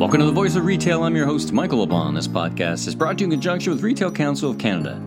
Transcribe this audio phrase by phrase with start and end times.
[0.00, 1.02] Welcome to the Voice of Retail.
[1.02, 2.14] I'm your host, Michael LeBlanc.
[2.14, 4.98] This podcast is brought to you in conjunction with Retail Council of Canada.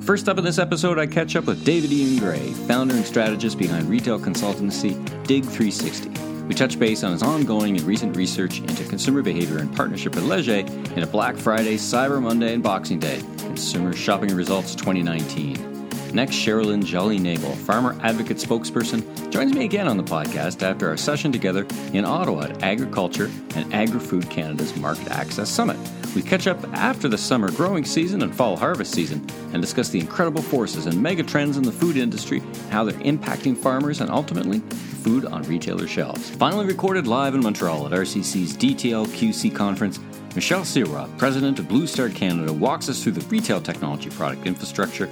[0.00, 3.58] First up in this episode, I catch up with David Ian Gray, founder and strategist
[3.58, 4.94] behind retail consultancy
[5.26, 6.08] Dig 360.
[6.46, 10.24] We touch base on his ongoing and recent research into consumer behavior in partnership with
[10.24, 10.64] Leger
[10.96, 15.77] in a Black Friday, Cyber Monday, and Boxing Day Consumer Shopping Results 2019.
[16.12, 20.96] Next, Cherilyn Jolly Nagel, farmer advocate spokesperson, joins me again on the podcast after our
[20.96, 25.76] session together in Ottawa at Agriculture and Agri Food Canada's Market Access Summit.
[26.14, 30.00] We catch up after the summer growing season and fall harvest season and discuss the
[30.00, 34.60] incredible forces and mega trends in the food industry, how they're impacting farmers, and ultimately,
[34.60, 36.30] food on retailer shelves.
[36.30, 40.00] Finally recorded live in Montreal at RCC's DTL QC conference,
[40.34, 45.08] Michel Sirois, president of Blue Star Canada, walks us through the retail technology product infrastructure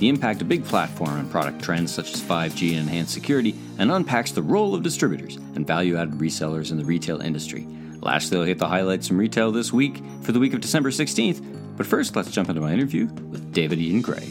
[0.00, 3.92] the impact of big platform and product trends such as 5G and enhanced security, and
[3.92, 7.66] unpacks the role of distributors and value added resellers in the retail industry.
[8.00, 11.76] Lastly, I'll hit the highlights from retail this week for the week of December 16th.
[11.76, 14.30] But first, let's jump into my interview with David Ian Gray.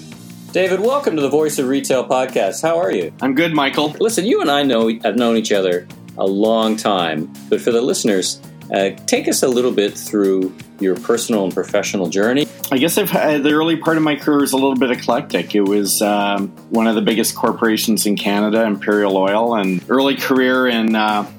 [0.52, 2.64] David, welcome to the Voice of Retail podcast.
[2.64, 3.14] How are you?
[3.22, 3.90] I'm good, Michael.
[4.00, 7.82] Listen, you and I know have known each other a long time, but for the
[7.82, 12.48] listeners, uh, take us a little bit through your personal and professional journey.
[12.72, 15.56] I guess I've had, the early part of my career was a little bit eclectic.
[15.56, 20.68] It was um, one of the biggest corporations in Canada, Imperial Oil, and early career
[20.68, 21.30] in uh,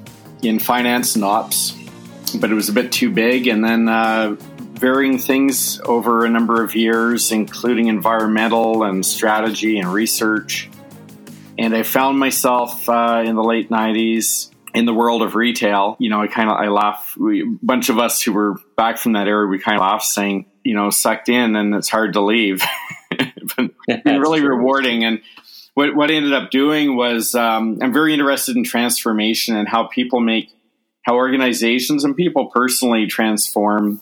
[0.43, 1.77] in finance and ops,
[2.39, 3.47] but it was a bit too big.
[3.47, 9.93] And then uh, varying things over a number of years, including environmental and strategy and
[9.93, 10.69] research.
[11.57, 16.09] And I found myself uh, in the late '90s in the world of retail, you
[16.09, 17.15] know, I kind of I laugh.
[17.17, 20.03] We, a bunch of us who were back from that era, we kind of laugh,
[20.03, 22.63] saying, you know, sucked in, and it's hard to leave.
[23.57, 23.71] but
[24.03, 24.49] been really true.
[24.49, 25.03] rewarding.
[25.03, 25.21] And
[25.73, 29.87] what what I ended up doing was, um, I'm very interested in transformation and how
[29.87, 30.49] people make,
[31.03, 34.01] how organizations and people personally transform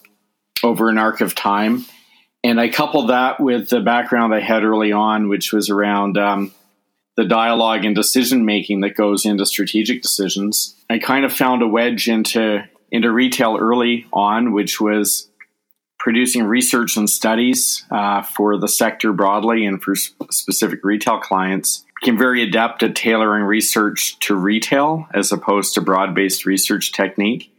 [0.64, 1.86] over an arc of time.
[2.44, 6.53] And I coupled that with the background I had early on, which was around um,
[7.19, 10.78] the dialogue and decision making that goes into strategic decisions.
[10.90, 15.30] I kind of found a wedge into into retail early on, which was
[16.00, 21.84] producing research and studies uh, for the sector broadly and for sp- specific retail clients.
[22.00, 27.53] Became very adept at tailoring research to retail as opposed to broad based research technique.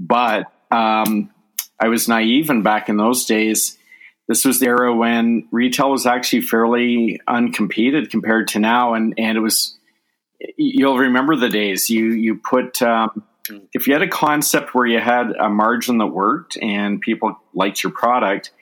[0.00, 1.30] But um,
[1.78, 3.76] I was naive, and back in those days,
[4.32, 9.36] this was the era when retail was actually fairly uncompeted compared to now, and and
[9.36, 9.76] it was.
[10.56, 13.24] You'll remember the days you you put um,
[13.74, 17.82] if you had a concept where you had a margin that worked and people liked
[17.82, 18.52] your product,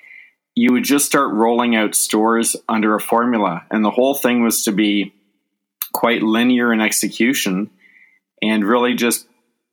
[0.57, 4.65] you would just start rolling out stores under a formula, and the whole thing was
[4.65, 5.15] to be
[5.93, 7.71] quite linear in execution
[8.43, 9.29] and really just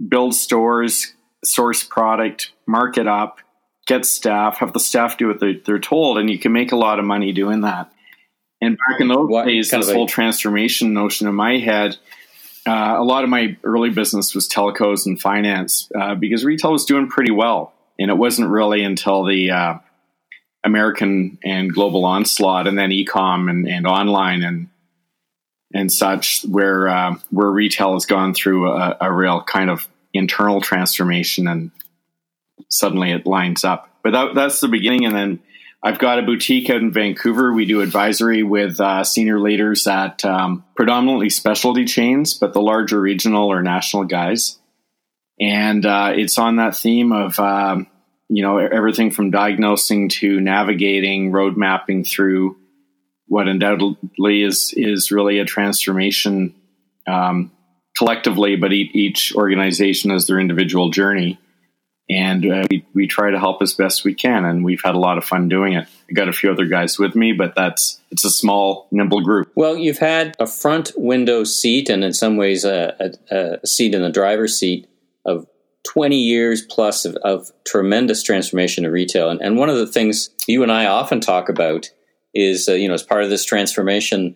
[0.07, 3.39] build stores, source product, market up,
[3.87, 6.75] get staff, have the staff do what they're, they're told, and you can make a
[6.75, 7.91] lot of money doing that.
[8.61, 11.97] And back in those what, days, this whole transformation notion in my head,
[12.67, 16.85] uh, a lot of my early business was telcos and finance uh, because retail was
[16.85, 17.73] doing pretty well.
[17.99, 19.77] And it wasn't really until the uh,
[20.63, 24.69] American and global onslaught and then ecom and, and online and
[25.73, 30.61] and such where uh, where retail has gone through a, a real kind of internal
[30.61, 31.71] transformation and
[32.69, 33.89] suddenly it lines up.
[34.03, 35.05] But that, that's the beginning.
[35.05, 35.39] And then
[35.83, 37.53] I've got a boutique out in Vancouver.
[37.53, 42.99] We do advisory with uh, senior leaders at um, predominantly specialty chains, but the larger
[42.99, 44.59] regional or national guys.
[45.39, 47.87] And uh, it's on that theme of, um,
[48.27, 52.57] you know, everything from diagnosing to navigating, road mapping through
[53.27, 56.55] what undoubtedly is is really a transformation
[57.07, 57.51] um,
[57.95, 61.39] collectively, but each organization has their individual journey
[62.09, 64.99] and uh, we, we try to help as best we can and we've had a
[64.99, 65.87] lot of fun doing it.
[66.09, 69.51] I got a few other guys with me but that's it's a small nimble group.
[69.55, 72.95] Well you've had a front window seat and in some ways a,
[73.31, 74.87] a, a seat in the driver's seat
[75.25, 75.47] of
[75.87, 79.29] 20 years plus of, of tremendous transformation of retail.
[79.29, 81.89] And, and, one of the things you and i often talk about
[82.33, 84.35] is uh, you know as part of this transformation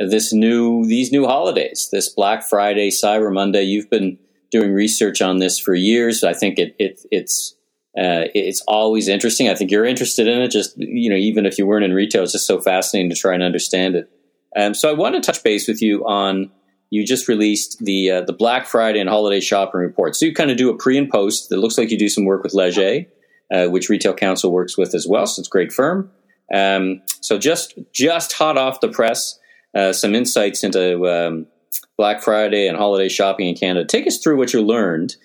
[0.00, 4.18] uh, this new these new holidays this black friday cyber monday you've been
[4.54, 6.22] doing research on this for years.
[6.22, 7.56] I think it, it it's
[7.98, 9.48] uh, it's always interesting.
[9.48, 10.52] I think you're interested in it.
[10.52, 13.34] Just you know, even if you weren't in retail, it's just so fascinating to try
[13.34, 14.08] and understand it.
[14.56, 16.50] Um, so I want to touch base with you on.
[16.90, 20.14] You just released the uh, the Black Friday and holiday shopping report.
[20.14, 21.50] So you kind of do a pre and post.
[21.50, 23.06] It looks like you do some work with Leger,
[23.52, 25.26] uh, which Retail Council works with as well.
[25.26, 26.12] So it's a great firm.
[26.54, 29.36] Um, so just just hot off the press,
[29.74, 31.46] uh, some insights into um,
[31.96, 33.86] Black Friday and holiday shopping in Canada.
[33.86, 35.16] Take us through what you learned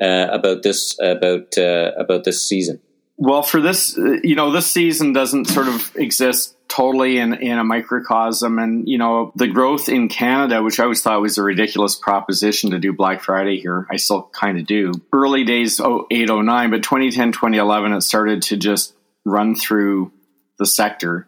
[0.00, 2.80] uh, about this about uh, about this season?
[3.16, 7.64] Well, for this, you know, this season doesn't sort of exist totally in, in a
[7.64, 8.60] microcosm.
[8.60, 12.70] And, you know, the growth in Canada, which I always thought was a ridiculous proposition
[12.70, 14.92] to do Black Friday here, I still kind of do.
[15.12, 20.12] Early days, 08, 09, but 2010, 2011, it started to just run through
[20.60, 21.26] the sector.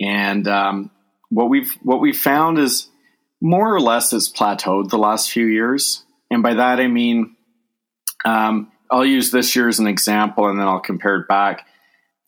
[0.00, 0.90] And um,
[1.28, 2.88] what we've what we found is
[3.40, 6.04] more or less it's plateaued the last few years.
[6.30, 7.36] And by that I mean
[8.24, 11.66] um, I'll use this year as an example and then I'll compare it back.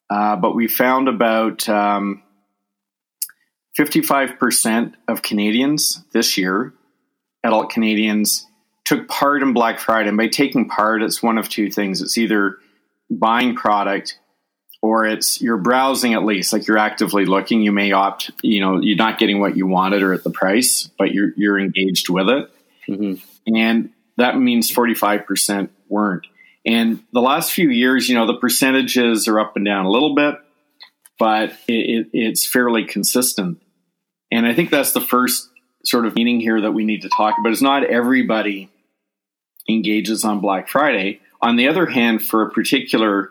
[0.08, 2.22] Uh, but we found about um,
[3.78, 6.74] 55% of Canadians this year,
[7.42, 8.46] adult Canadians,
[8.84, 10.08] took part in Black Friday.
[10.08, 12.58] And by taking part, it's one of two things it's either
[13.10, 14.18] buying product
[14.82, 18.80] or it's you're browsing at least like you're actively looking you may opt you know
[18.80, 22.28] you're not getting what you wanted or at the price but you're you're engaged with
[22.28, 22.50] it
[22.88, 23.54] mm-hmm.
[23.56, 26.26] and that means 45% weren't
[26.64, 30.14] and the last few years, you know, the percentages are up and down a little
[30.14, 30.36] bit,
[31.18, 33.60] but it, it, it's fairly consistent.
[34.30, 35.48] And I think that's the first
[35.84, 37.52] sort of meaning here that we need to talk about.
[37.52, 38.70] Is not everybody
[39.68, 41.20] engages on Black Friday.
[41.40, 43.30] On the other hand, for a particular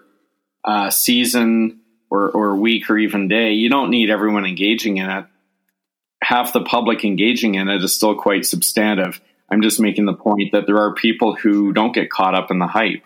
[0.64, 5.26] uh, season or, or week or even day, you don't need everyone engaging in it.
[6.24, 9.20] Half the public engaging in it is still quite substantive.
[9.50, 12.60] I'm just making the point that there are people who don't get caught up in
[12.60, 13.04] the hype.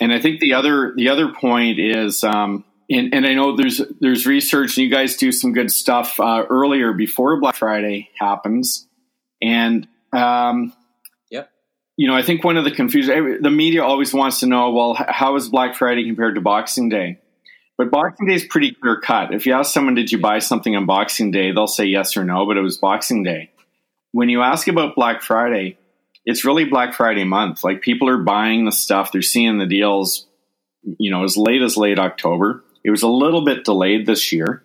[0.00, 3.82] And I think the other the other point is, um, and, and, I know there's
[4.00, 8.86] there's research, and you guys do some good stuff uh, earlier before Black Friday happens,
[9.42, 10.72] and um.
[12.00, 14.94] You know, I think one of the confusion the media always wants to know, well,
[14.94, 17.18] how is Black Friday compared to Boxing Day?
[17.76, 19.34] But Boxing Day is pretty clear cut.
[19.34, 22.24] If you ask someone, did you buy something on Boxing Day, they'll say yes or
[22.24, 23.50] no, but it was Boxing Day.
[24.12, 25.76] When you ask about Black Friday,
[26.24, 27.64] it's really Black Friday month.
[27.64, 30.26] Like people are buying the stuff, they're seeing the deals,
[30.82, 32.64] you know, as late as late October.
[32.82, 34.62] It was a little bit delayed this year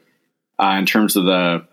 [0.58, 1.68] uh, in terms of the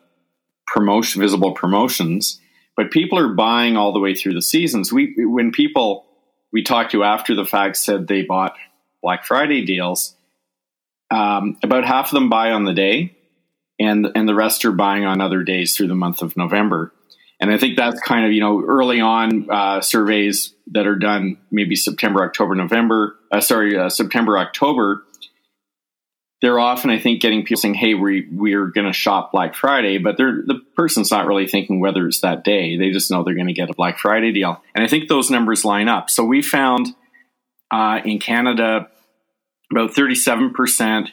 [0.66, 2.40] promotion, visible promotions,
[2.76, 4.92] but people are buying all the way through the seasons.
[4.92, 6.06] We when people
[6.52, 8.54] we talked to after the fact said they bought
[9.02, 10.14] Black Friday deals,
[11.10, 13.16] um, about half of them buy on the day,
[13.78, 16.92] and and the rest are buying on other days through the month of November.
[17.40, 21.38] And I think that's kind of, you know, early on uh, surveys that are done
[21.50, 25.02] maybe September, October, November, uh, sorry, uh, September, October.
[26.42, 29.98] They're often, I think, getting people saying, hey, we, we're going to shop Black Friday,
[29.98, 32.76] but the person's not really thinking whether it's that day.
[32.76, 34.60] They just know they're going to get a Black Friday deal.
[34.74, 36.10] And I think those numbers line up.
[36.10, 36.88] So we found
[37.70, 38.88] uh, in Canada
[39.70, 41.08] about 37%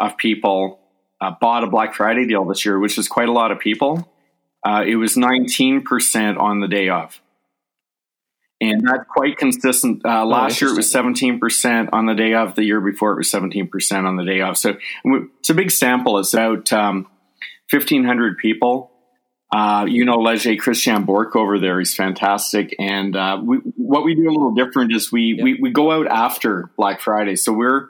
[0.00, 0.80] of people
[1.20, 4.10] uh, bought a Black Friday deal this year, which is quite a lot of people.
[4.66, 7.20] Uh, it was 19% on the day of.
[8.62, 10.06] And that's quite consistent.
[10.06, 12.54] Uh, oh, last oh, year it was 17% on the day of.
[12.54, 14.56] The year before it was 17% on the day of.
[14.56, 16.18] So it's a big sample.
[16.18, 17.08] It's about um,
[17.70, 18.92] 1,500 people.
[19.52, 21.80] Uh, you know, Leger Christian Bourque over there.
[21.80, 22.74] He's fantastic.
[22.78, 26.06] And uh, we, what we do a little different is we, we, we go out
[26.06, 27.34] after Black Friday.
[27.34, 27.88] So we're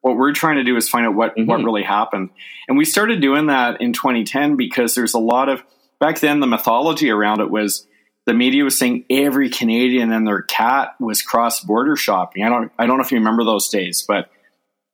[0.00, 1.48] what we're trying to do is find out what mm-hmm.
[1.48, 2.30] what really happened.
[2.66, 5.62] And we started doing that in 2010 because there's a lot of
[6.00, 7.86] back then the mythology around it was
[8.26, 12.44] the media was saying every Canadian and their cat was cross border shopping.
[12.44, 14.30] I don't I don't know if you remember those days, but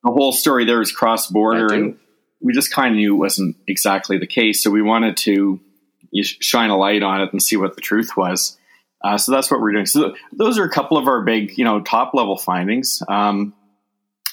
[0.03, 1.99] the whole story there was cross border, and
[2.41, 4.63] we just kind of knew it wasn't exactly the case.
[4.63, 5.61] So we wanted to
[6.23, 8.57] shine a light on it and see what the truth was.
[9.03, 9.87] Uh, so that's what we're doing.
[9.87, 13.03] So those are a couple of our big, you know, top level findings.
[13.09, 13.55] Um,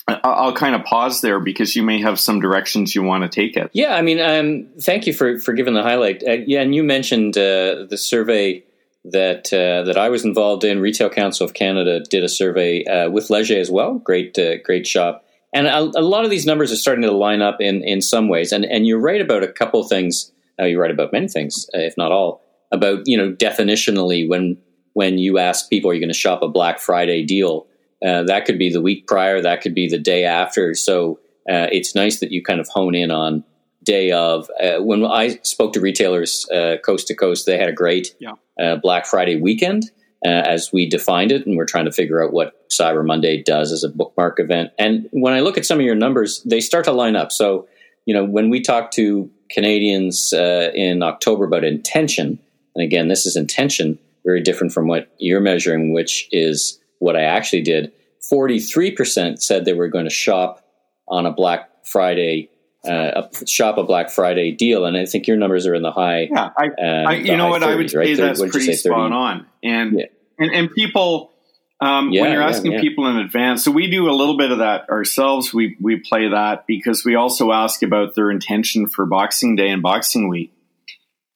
[0.08, 3.58] I'll kind of pause there because you may have some directions you want to take
[3.58, 3.70] it.
[3.74, 6.24] Yeah, I mean, um, thank you for, for giving the highlight.
[6.25, 8.63] Uh, yeah, and you mentioned uh, the survey
[9.12, 10.80] that uh, that I was involved in.
[10.80, 13.96] Retail Council of Canada did a survey uh, with Leger as well.
[13.96, 15.24] Great, uh, great shop.
[15.54, 18.28] And a, a, lot of these numbers are starting to line up in, in some
[18.28, 18.52] ways.
[18.52, 20.32] And and you're right about a couple things.
[20.60, 22.42] Uh, you're right about many things, if not all.
[22.72, 24.58] About you know definitionally when
[24.94, 27.68] when you ask people, are you going to shop a Black Friday deal?
[28.06, 30.74] Uh, that could be the week prior, that could be the day after.
[30.74, 33.44] So uh, it's nice that you kind of hone in on
[33.88, 34.50] day of.
[34.62, 38.34] Uh, when I spoke to retailers uh, coast to coast, they had a great yeah.
[38.60, 39.91] Uh, Black Friday weekend
[40.25, 43.84] as we defined it, and we're trying to figure out what Cyber Monday does as
[43.86, 44.72] a bookmark event.
[44.77, 47.32] And when I look at some of your numbers, they start to line up.
[47.32, 47.67] So
[48.06, 52.39] you know when we talk to Canadians in October about intention,
[52.75, 57.24] and again, this is intention, very different from what you're measuring, which is what I
[57.24, 57.94] actually did,
[58.32, 60.63] 43% said they were going to shop
[61.08, 62.50] on a Black Friday
[62.86, 65.91] uh, a shop a Black Friday deal, and I think your numbers are in the
[65.91, 66.27] high.
[66.31, 68.17] Yeah, I, uh, I you know what 30s, I would say right?
[68.17, 70.05] that's pretty say, spot on, and, yeah.
[70.39, 71.31] and and people
[71.79, 72.81] Um, Yeah, when you're asking yeah.
[72.81, 75.53] people in advance, so we do a little bit of that ourselves.
[75.53, 79.81] We we play that because we also ask about their intention for Boxing Day and
[79.81, 80.51] Boxing Week.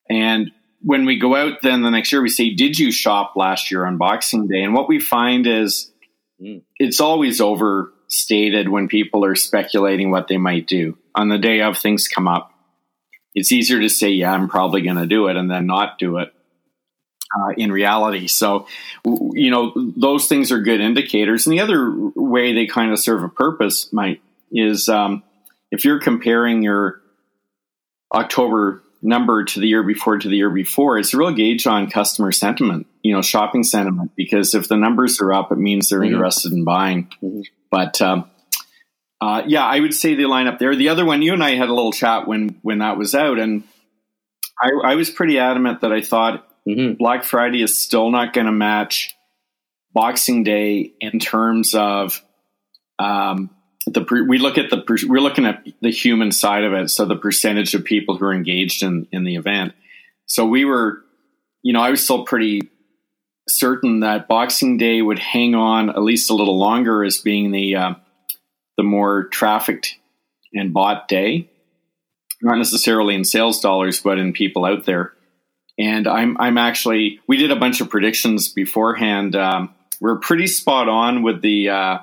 [0.09, 0.51] And
[0.83, 3.85] when we go out, then the next year we say, "Did you shop last year
[3.85, 5.91] on Boxing Day?" And what we find is
[6.41, 6.63] Mm.
[6.79, 11.77] it's always overstated when people are speculating what they might do on the day of
[11.77, 12.51] things come up.
[13.33, 16.17] It's easier to say, "Yeah, I'm probably going to do it," and then not do
[16.17, 16.33] it.
[17.33, 18.67] Uh, in reality, so
[19.05, 21.47] you know those things are good indicators.
[21.47, 25.23] And the other way they kind of serve a purpose, might is um,
[25.71, 26.99] if you're comparing your
[28.13, 31.89] October number to the year before to the year before, it's a real gauge on
[31.89, 34.11] customer sentiment, you know, shopping sentiment.
[34.15, 36.07] Because if the numbers are up, it means they're Mhm.
[36.11, 37.07] interested in buying.
[37.23, 37.43] Mhm.
[37.71, 38.25] But um,
[39.21, 40.75] uh, yeah, I would say they line up there.
[40.75, 43.37] The other one, you and I had a little chat when when that was out,
[43.37, 43.63] and
[44.59, 48.47] I, I was pretty adamant that I thought hmm Black Friday is still not going
[48.47, 49.15] to match
[49.93, 52.23] Boxing Day in terms of
[52.97, 53.51] um,
[53.85, 57.05] the per- we look at the we're looking at the human side of it, so
[57.05, 59.73] the percentage of people who are engaged in in the event.
[60.25, 61.03] So we were,
[61.61, 62.61] you know, I was still pretty
[63.47, 67.75] certain that Boxing Day would hang on at least a little longer as being the
[67.75, 67.93] uh,
[68.81, 69.95] the more trafficked
[70.53, 71.49] and bought day,
[72.41, 75.13] not necessarily in sales dollars, but in people out there
[75.77, 79.35] and I'm I'm actually we did a bunch of predictions beforehand.
[79.35, 81.97] Um, we're pretty spot on with the uh,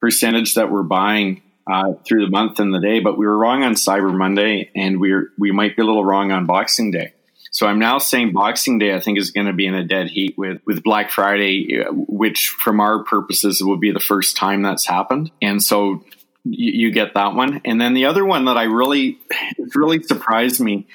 [0.00, 3.62] percentage that we're buying uh, through the month and the day, but we were wrong
[3.62, 7.14] on Cyber Monday, and we're we might be a little wrong on Boxing Day.
[7.52, 10.08] So I'm now saying Boxing Day I think is going to be in a dead
[10.08, 14.62] heat with with Black Friday, uh, which from our purposes will be the first time
[14.62, 16.04] that's happened, and so.
[16.44, 19.16] You, you get that one, and then the other one that I really,
[19.76, 20.88] really surprised me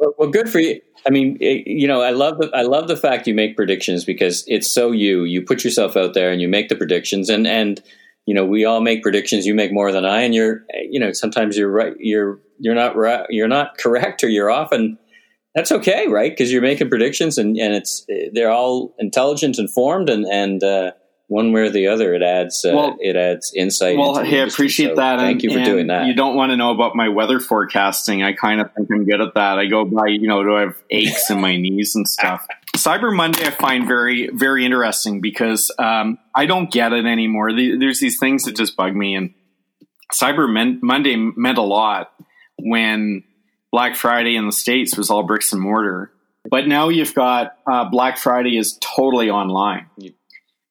[0.00, 0.80] Well, well, good for you.
[1.06, 4.04] I mean, it, you know, I love the I love the fact you make predictions
[4.04, 5.24] because it's so you.
[5.24, 7.82] You put yourself out there and you make the predictions, and and
[8.26, 9.46] you know, we all make predictions.
[9.46, 11.94] You make more than I, and you're, you know, sometimes you're right.
[11.98, 13.26] You're you're not right.
[13.30, 14.98] You're not correct, or you're off, and
[15.54, 16.30] that's okay, right?
[16.30, 20.92] Because you're making predictions, and and it's they're all intelligent, informed, and and uh,
[21.26, 23.96] one way or the other, it adds uh, Well- it adds insight.
[23.96, 25.20] Well, hey, I appreciate So that.
[25.20, 26.06] Thank and- you for doing that.
[26.06, 28.24] You don't want to know about my weather forecasting.
[28.24, 29.58] I kind of think I'm good at that.
[29.58, 32.46] I go by, you know, do I have aches in my knees and stuff?
[32.80, 37.52] Cyber Monday, I find very, very interesting because um, I don't get it anymore.
[37.52, 39.34] The- There's these things that just bug me, and
[40.14, 42.12] Cyber Men- Monday meant a lot
[42.58, 43.22] when
[43.70, 46.10] Black Friday in the states was all bricks and mortar.
[46.50, 49.86] But now you've got uh, Black Friday is totally online.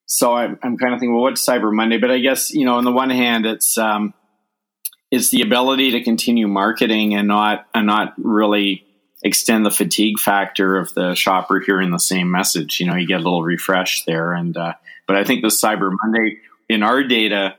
[0.07, 1.99] So I'm, I'm kind of thinking, well, what's Cyber Monday?
[1.99, 4.15] But I guess you know, on the one hand, it's um,
[5.11, 8.83] it's the ability to continue marketing and not and not really
[9.23, 12.79] extend the fatigue factor of the shopper hearing the same message.
[12.79, 14.73] You know, you get a little refresh there, and uh,
[15.07, 17.55] but I think the Cyber Monday in our data,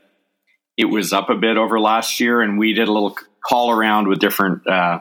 [0.77, 3.15] it was up a bit over last year, and we did a little
[3.45, 4.99] call around with different uh,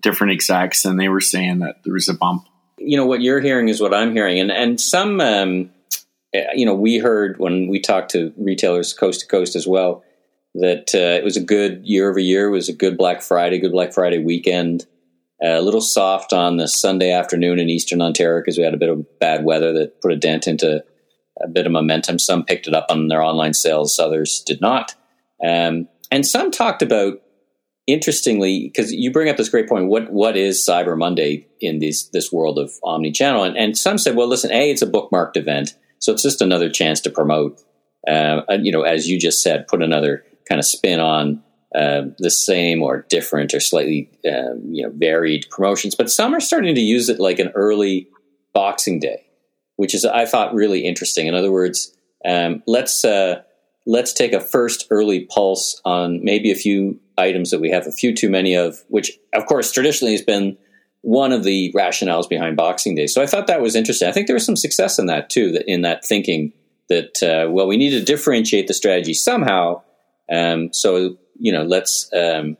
[0.00, 2.46] different execs, and they were saying that there was a bump.
[2.78, 5.70] you know what you're hearing is what I'm hearing, and and some, um,
[6.32, 10.04] eh, you know, we heard when we talked to retailers coast to coast as well
[10.56, 12.48] that uh, it was a good year over year.
[12.48, 14.86] It was a good Black Friday, good Black Friday weekend.
[15.42, 18.88] A little soft on the Sunday afternoon in Eastern Ontario because we had a bit
[18.88, 20.82] of bad weather that put a dent into
[21.42, 22.18] a bit of momentum.
[22.18, 24.94] Some picked it up on their online sales, others did not.
[25.44, 27.20] Um, and some talked about
[27.86, 32.08] interestingly, because you bring up this great point, what what is Cyber Monday in this
[32.08, 33.44] this world of omni-channel?
[33.44, 36.70] And, and some said, well, listen, a it's a bookmarked event, so it's just another
[36.70, 37.60] chance to promote.
[38.08, 41.42] Uh, you know, as you just said, put another kind of spin on
[41.74, 45.94] uh, the same or different or slightly um, you know varied promotions.
[45.94, 48.08] But some are starting to use it like an early
[48.52, 49.26] Boxing Day,
[49.76, 51.26] which is I thought really interesting.
[51.26, 51.94] In other words,
[52.24, 53.42] um, let's uh,
[53.86, 57.92] let's take a first early pulse on maybe a few items that we have a
[57.92, 60.56] few too many of, which of course traditionally has been
[61.02, 63.06] one of the rationales behind Boxing Day.
[63.06, 64.08] So I thought that was interesting.
[64.08, 66.52] I think there was some success in that too, that in that thinking
[66.88, 69.82] that uh, well, we need to differentiate the strategy somehow.
[70.32, 72.56] Um, so you know, let's um,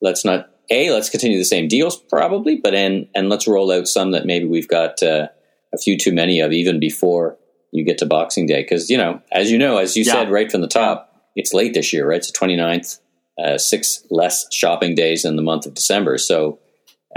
[0.00, 3.86] let's not a let's continue the same deals probably, but and and let's roll out
[3.88, 5.28] some that maybe we've got uh,
[5.74, 7.36] a few too many of even before
[7.70, 10.12] you get to Boxing Day because you know, as you know, as you Yeah.
[10.12, 12.18] said right from the top, it's late this year, right?
[12.18, 12.98] It's the 29th,
[13.42, 16.18] uh, six less shopping days in the month of December.
[16.18, 16.58] So,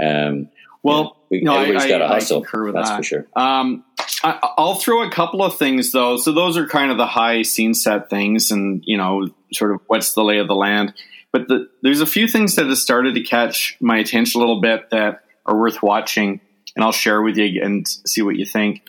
[0.00, 0.48] um,
[0.82, 2.40] Well, we, no, I- everybody's got to I- I hustle.
[2.42, 2.96] concur with That's that.
[2.98, 3.26] for sure.
[3.36, 3.84] Um,
[4.22, 6.16] I, I'll throw a couple of things though.
[6.16, 9.80] So those are kind of the high scene set things, and you know, sort of
[9.86, 10.94] what's the lay of the land.
[11.32, 14.60] But the, there's a few things that have started to catch my attention a little
[14.60, 16.40] bit that are worth watching,
[16.74, 18.82] and I'll share with you and see what you think.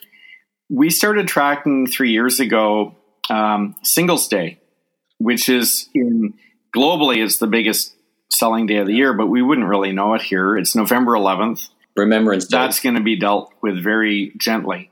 [0.70, 2.96] we started tracking three years ago
[3.30, 4.60] um, Singles Day,
[5.18, 6.34] which is in
[6.76, 7.94] globally it's the biggest
[8.30, 10.58] selling day of the year, but we wouldn't really know it here.
[10.58, 11.70] It's November 11th.
[11.96, 12.58] Remembrance Day.
[12.58, 14.92] That's going to be dealt with very gently.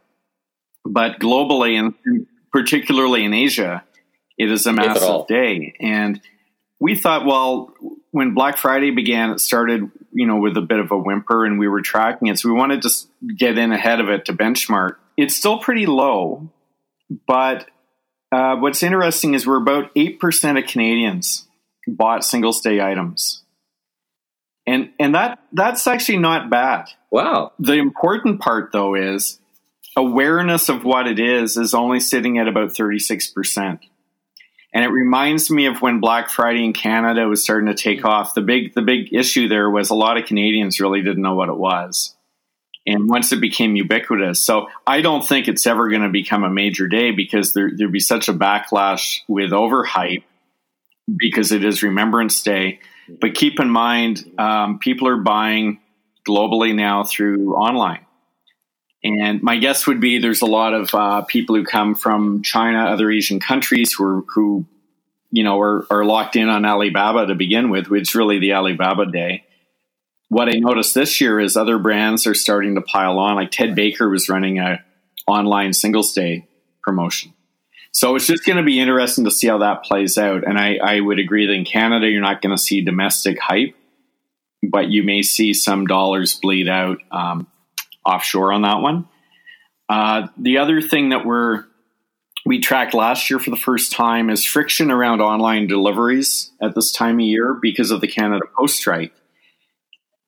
[0.85, 3.83] But globally, and particularly in Asia,
[4.37, 5.73] it is a massive day.
[5.79, 6.21] And
[6.79, 7.73] we thought, well,
[8.11, 11.59] when Black Friday began, it started, you know, with a bit of a whimper and
[11.59, 12.39] we were tracking it.
[12.39, 12.89] So we wanted to
[13.35, 14.95] get in ahead of it to benchmark.
[15.17, 16.49] It's still pretty low,
[17.27, 17.67] but
[18.31, 21.47] uh, what's interesting is we're about 8% of Canadians
[21.87, 23.43] bought Singles Day items.
[24.67, 26.89] And, and that, that's actually not bad.
[27.11, 27.53] Wow.
[27.59, 29.39] The important part, though, is
[29.95, 33.79] awareness of what it is is only sitting at about 36%.
[34.73, 38.33] And it reminds me of when Black Friday in Canada was starting to take off.
[38.33, 41.47] The big the big issue there was a lot of Canadians really didn't know what
[41.47, 42.13] it was.
[42.85, 46.49] And once it became ubiquitous, so I don't think it's ever going to become a
[46.49, 50.23] major day because there there'd be such a backlash with overhype
[51.17, 52.79] because it is Remembrance Day.
[53.21, 55.79] But keep in mind, um, people are buying
[56.27, 58.04] globally now through online.
[59.05, 62.85] And my guess would be there's a lot of uh, people who come from China,
[62.85, 64.65] other Asian countries who are, who,
[65.29, 68.53] you know, are, are locked in on Alibaba to begin with, which is really the
[68.53, 69.45] Alibaba day.
[70.29, 73.35] What I noticed this year is other brands are starting to pile on.
[73.35, 74.83] Like Ted Baker was running a
[75.27, 76.47] online Singles Day
[76.81, 77.31] promotion.
[77.91, 80.45] So it's just going to be interesting to see how that plays out.
[80.47, 83.75] And I, I would agree that in Canada, you're not going to see domestic hype,
[84.63, 87.47] but you may see some dollars bleed out um,
[88.05, 89.07] offshore on that one.
[89.89, 91.65] Uh, the other thing that we're
[92.45, 96.91] we tracked last year for the first time is friction around online deliveries at this
[96.91, 99.13] time of year because of the Canada Post strike.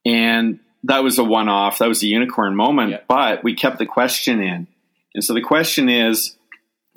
[0.03, 2.99] And that was a one off, that was a unicorn moment, yeah.
[3.07, 4.67] but we kept the question in.
[5.13, 6.35] And so the question is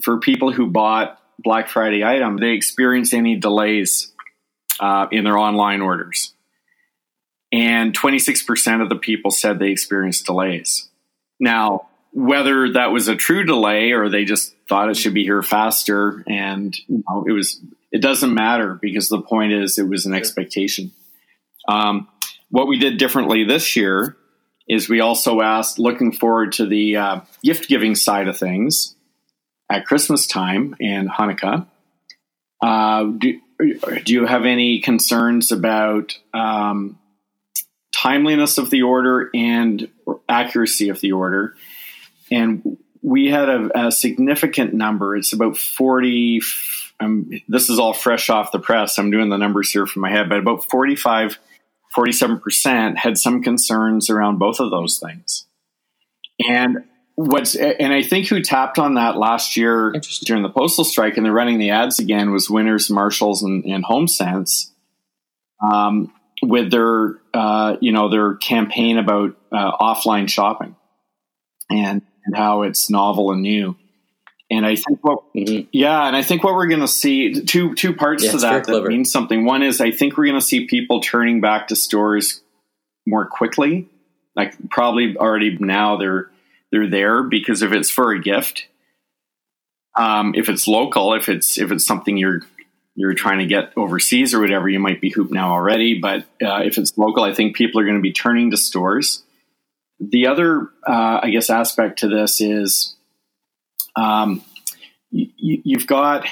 [0.02, 4.12] for people who bought Black Friday item, they experienced any delays
[4.78, 6.32] uh, in their online orders
[7.52, 10.88] and 26% of the people said they experienced delays.
[11.38, 15.42] Now, whether that was a true delay or they just thought it should be here
[15.42, 17.60] faster and you know, it was
[17.92, 20.90] it doesn't matter because the point is it was an expectation
[21.68, 22.08] um,
[22.50, 24.16] what we did differently this year
[24.68, 28.96] is we also asked looking forward to the uh, gift giving side of things
[29.70, 31.66] at christmas time and hanukkah
[32.60, 33.40] uh, do,
[34.04, 36.98] do you have any concerns about um,
[38.00, 39.88] timeliness of the order and
[40.28, 41.54] accuracy of the order.
[42.30, 45.16] And we had a, a significant number.
[45.16, 46.40] It's about 40.
[46.98, 48.98] Um, this is all fresh off the press.
[48.98, 51.38] I'm doing the numbers here from my head, but about 45,
[51.94, 55.46] 47% had some concerns around both of those things.
[56.48, 56.84] And
[57.16, 61.26] what's, and I think who tapped on that last year during the postal strike and
[61.26, 64.70] they're running the ads again was Winners, Marshalls, and, and HomeSense.
[65.62, 70.76] Um, with their uh, you know their campaign about uh, offline shopping
[71.70, 73.76] and, and how it's novel and new.
[74.52, 75.68] And I think what, mm-hmm.
[75.70, 78.64] yeah, and I think what we're going to see two two parts yeah, to that
[78.64, 79.44] that means something.
[79.44, 82.42] One is I think we're going to see people turning back to stores
[83.06, 83.88] more quickly.
[84.34, 86.30] Like probably already now they're
[86.72, 88.66] they're there because if it's for a gift,
[89.96, 92.40] um, if it's local, if it's if it's something you're
[93.00, 95.98] you're trying to get overseas or whatever, you might be hoop now already.
[95.98, 99.22] But uh, if it's local, I think people are going to be turning to stores.
[99.98, 102.94] The other, uh, I guess, aspect to this is
[103.96, 104.42] um,
[105.10, 106.26] you, have got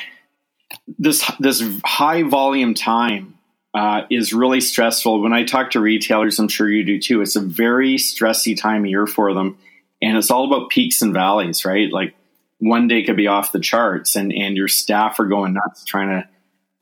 [0.98, 3.35] this this high volume time
[3.74, 5.22] uh, is really stressful.
[5.22, 7.22] When I talk to retailers, I'm sure you do too.
[7.22, 9.59] It's a very stressy time of year for them,
[10.02, 11.90] and it's all about peaks and valleys, right?
[11.90, 12.14] Like
[12.59, 16.09] one day could be off the charts, and and your staff are going nuts trying
[16.09, 16.28] to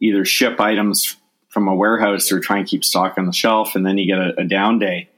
[0.01, 1.17] either ship items
[1.49, 4.19] from a warehouse or try and keep stock on the shelf, and then you get
[4.19, 5.09] a, a down day.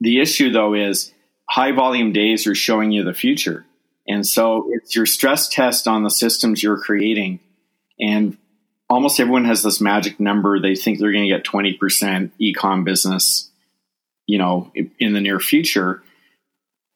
[0.00, 1.12] The issue, though, is
[1.48, 3.64] high volume days are showing you the future.
[4.06, 7.40] And so it's your stress test on the systems you're creating.
[8.00, 8.38] And
[8.88, 10.60] almost everyone has this magic number.
[10.60, 13.50] They think they're going to get 20% ecom business,
[14.26, 16.02] you know, in the near future.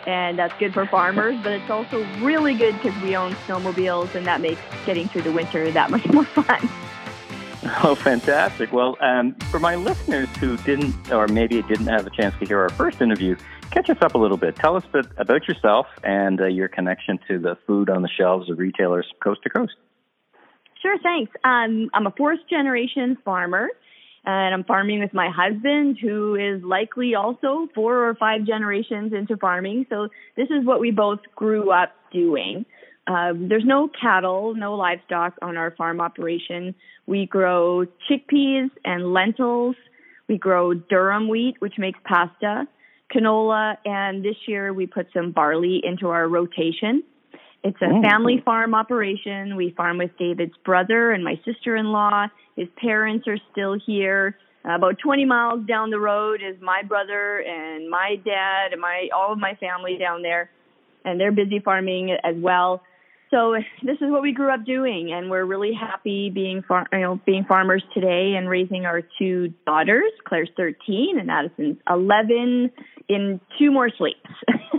[0.07, 4.27] and that's good for farmers, but it's also really good because we own snowmobiles, and
[4.27, 6.68] that makes getting through the winter that much more fun.
[7.83, 8.72] Oh, fantastic.
[8.72, 12.61] Well, um, for my listeners who didn't, or maybe didn't have a chance to hear
[12.61, 13.37] our first interview,
[13.70, 14.57] catch us up a little bit.
[14.57, 18.09] Tell us a bit about yourself and uh, your connection to the food on the
[18.09, 19.74] shelves of retailers coast to coast.
[20.81, 21.33] Sure, thanks.
[21.44, 23.68] Um, I'm a fourth generation farmer,
[24.28, 29.38] and I'm farming with my husband, who is likely also four or five generations into
[29.38, 29.86] farming.
[29.88, 32.66] So this is what we both grew up doing.
[33.06, 36.74] Uh, there's no cattle, no livestock on our farm operation.
[37.06, 39.76] We grow chickpeas and lentils.
[40.28, 42.68] We grow durum wheat, which makes pasta
[43.10, 47.02] canola, and this year we put some barley into our rotation.
[47.68, 49.54] It's a family farm operation.
[49.54, 52.28] We farm with David's brother and my sister in law.
[52.57, 54.38] His parents are still here.
[54.64, 59.35] About 20 miles down the road is my brother and my dad and my all
[59.35, 60.50] of my family down there,
[61.04, 62.81] and they're busy farming as well.
[63.31, 67.00] So this is what we grew up doing, and we're really happy being far, you
[67.00, 70.11] know being farmers today and raising our two daughters.
[70.26, 72.70] Claire's 13 and Addison's 11
[73.11, 74.31] in two more sleeps.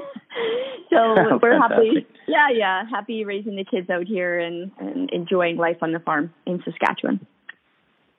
[0.90, 2.08] so oh, we're happy.
[2.28, 6.34] Yeah, yeah, happy raising the kids out here and, and enjoying life on the farm
[6.46, 7.26] in Saskatchewan.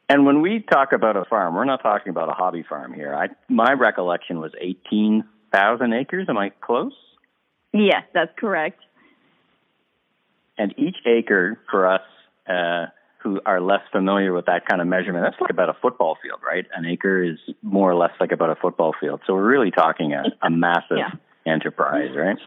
[0.09, 3.14] And when we talk about a farm, we're not talking about a hobby farm here.
[3.14, 6.26] I my recollection was 18,000 acres.
[6.28, 6.92] Am I close?
[7.72, 8.80] Yes, that's correct.
[10.59, 12.02] And each acre for us
[12.48, 12.87] uh,
[13.22, 16.40] who are less familiar with that kind of measurement, that's like about a football field,
[16.44, 16.66] right?
[16.74, 19.20] An acre is more or less like about a football field.
[19.26, 21.11] So we're really talking a, a massive yeah.
[21.46, 22.38] Enterprise, right?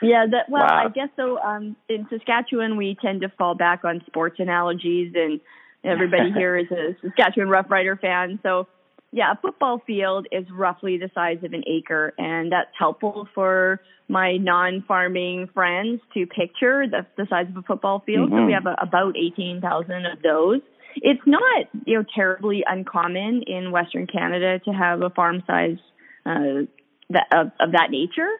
[0.00, 0.86] Yeah, that well, wow.
[0.86, 1.38] I guess so.
[1.38, 5.40] Um, in Saskatchewan, we tend to fall back on sports analogies, and
[5.84, 8.38] everybody here is a Saskatchewan Rough Rider fan.
[8.42, 8.68] So
[9.10, 13.80] yeah, a football field is roughly the size of an acre, and that's helpful for
[14.08, 18.28] my non-farming friends to picture the, the size of a football field.
[18.28, 18.38] Mm-hmm.
[18.38, 18.66] So we mm-hmm.
[18.66, 20.60] have a, about 18,000 of those.
[20.96, 25.78] It's not, you know, terribly uncommon in Western Canada to have a farm size
[26.26, 26.66] uh,
[27.10, 28.30] that, of, of that nature.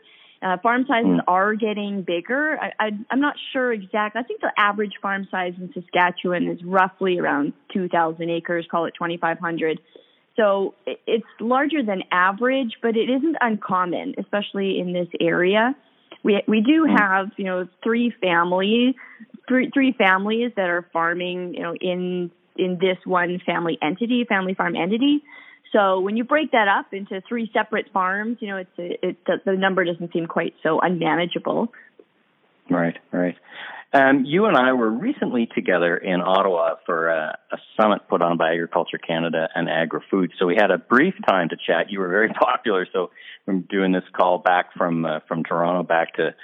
[0.40, 1.20] Uh, farm sizes mm.
[1.26, 2.56] are getting bigger.
[2.78, 4.20] I, I'm not sure exactly.
[4.20, 8.94] I think the average farm size in Saskatchewan is roughly around 2,000 acres, call it
[8.96, 9.80] 2,500.
[10.36, 15.74] So it's larger than average, but it isn't uncommon, especially in this area.
[16.22, 16.94] We we do hmm.
[16.96, 18.94] have you know three families,
[19.48, 24.54] three three families that are farming you know in in this one family entity, family
[24.54, 25.22] farm entity.
[25.72, 29.16] So when you break that up into three separate farms, you know it's a, it
[29.26, 31.72] the, number doesn't seem quite so unmanageable.
[32.70, 33.36] Right, right.
[33.92, 38.36] Um, you and I were recently together in Ottawa for a, a summit put on
[38.36, 40.32] by Agriculture Canada and Agri Food.
[40.38, 41.90] So we had a brief time to chat.
[41.90, 43.10] You were very popular, so
[43.46, 46.34] I'm doing this call back from uh, from Toronto back to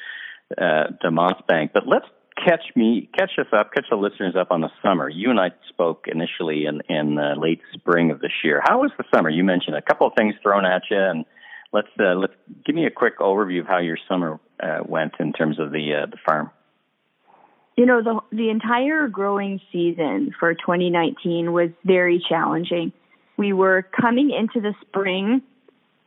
[0.56, 1.72] uh, to Mossbank.
[1.74, 2.06] But let's
[2.36, 5.08] catch me, catch us up, catch the listeners up on the summer.
[5.08, 8.60] You and I spoke initially in in uh, late spring of this year.
[8.64, 9.30] How was the summer?
[9.30, 11.24] You mentioned a couple of things thrown at you, and
[11.72, 15.32] let's uh, let's give me a quick overview of how your summer uh, went in
[15.32, 16.50] terms of the uh, the farm.
[17.76, 22.92] You know, the the entire growing season for 2019 was very challenging.
[23.36, 25.42] We were coming into the spring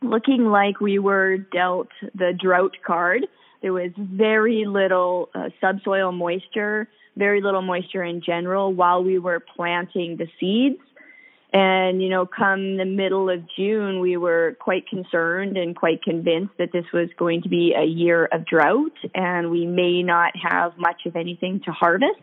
[0.02, 3.26] looking like we were dealt the drought card.
[3.62, 9.40] There was very little uh, subsoil moisture, very little moisture in general while we were
[9.40, 10.80] planting the seeds.
[11.50, 16.52] And, you know, come the middle of June, we were quite concerned and quite convinced
[16.58, 20.72] that this was going to be a year of drought and we may not have
[20.76, 22.20] much of anything to harvest.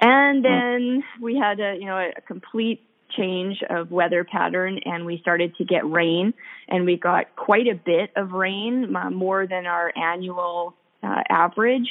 [0.00, 0.50] And hmm.
[0.50, 2.82] then we had a, you know, a complete
[3.16, 6.34] change of weather pattern and we started to get rain
[6.68, 11.88] and we got quite a bit of rain, uh, more than our annual uh, average.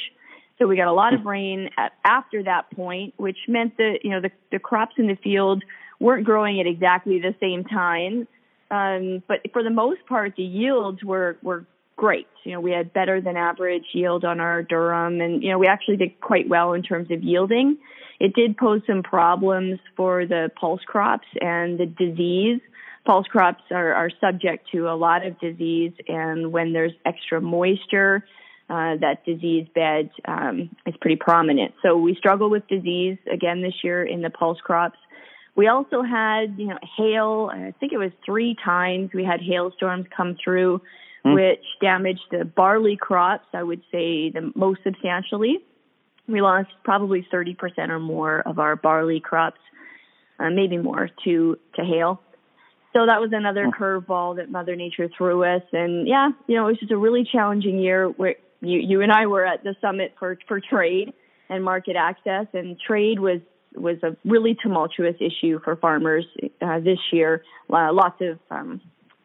[0.58, 4.10] So we got a lot of rain at, after that point, which meant that you
[4.10, 5.62] know the, the crops in the field
[5.98, 8.28] weren't growing at exactly the same time.
[8.70, 11.64] Um, but for the most part, the yields were were
[12.00, 12.26] great.
[12.44, 15.66] You know, we had better than average yield on our durum, and you know we
[15.66, 17.76] actually did quite well in terms of yielding.
[18.18, 22.60] It did pose some problems for the pulse crops and the disease.
[23.04, 28.24] Pulse crops are, are subject to a lot of disease, and when there's extra moisture,
[28.70, 31.74] uh, that disease bed um, is pretty prominent.
[31.82, 34.98] So we struggle with disease again this year in the pulse crops.
[35.54, 37.50] We also had, you know, hail.
[37.52, 40.80] I think it was three times we had hailstorms come through,
[41.24, 41.34] mm.
[41.34, 43.46] which damaged the barley crops.
[43.52, 45.58] I would say the most substantially.
[46.28, 47.56] We lost probably 30%
[47.88, 49.60] or more of our barley crops,
[50.38, 52.20] uh, maybe more to to hail.
[52.92, 53.72] So that was another mm.
[53.72, 55.62] curveball that Mother Nature threw us.
[55.72, 59.12] And yeah, you know, it was just a really challenging year where you you and
[59.12, 61.12] I were at the summit for for trade
[61.48, 63.40] and market access, and trade was
[63.74, 66.24] was a really tumultuous issue for farmers
[66.60, 67.44] uh, this year.
[67.72, 68.80] Uh, lots of um,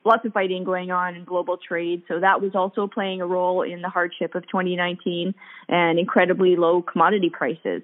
[0.05, 3.63] lots of fighting going on in global trade, so that was also playing a role
[3.63, 5.33] in the hardship of 2019
[5.67, 7.81] and incredibly low commodity prices.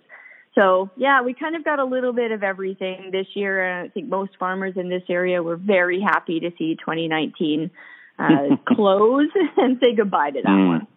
[0.56, 3.64] So yeah, we kind of got a little bit of everything this year.
[3.64, 7.72] And I think most farmers in this area were very happy to see 2019
[8.20, 10.68] uh, close and say goodbye to that mm.
[10.68, 10.88] one.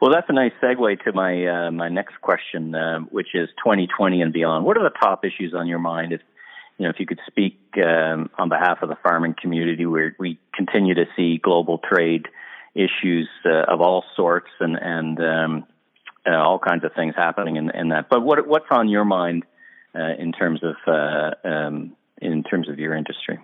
[0.00, 4.20] Well, that's a nice segue to my uh, my next question, uh, which is 2020
[4.20, 4.64] and beyond.
[4.64, 6.12] What are the top issues on your mind?
[6.12, 6.20] If
[6.82, 10.40] you know, if you could speak um, on behalf of the farming community, where we
[10.52, 12.26] continue to see global trade
[12.74, 15.64] issues uh, of all sorts and and um,
[16.26, 18.08] uh, all kinds of things happening in, in that.
[18.10, 19.44] But what what's on your mind
[19.94, 23.38] uh, in terms of uh, um, in terms of your industry?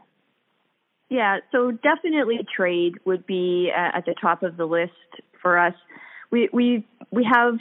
[1.08, 4.90] Yeah, so definitely trade would be at the top of the list
[5.40, 5.74] for us
[6.30, 7.58] we we we have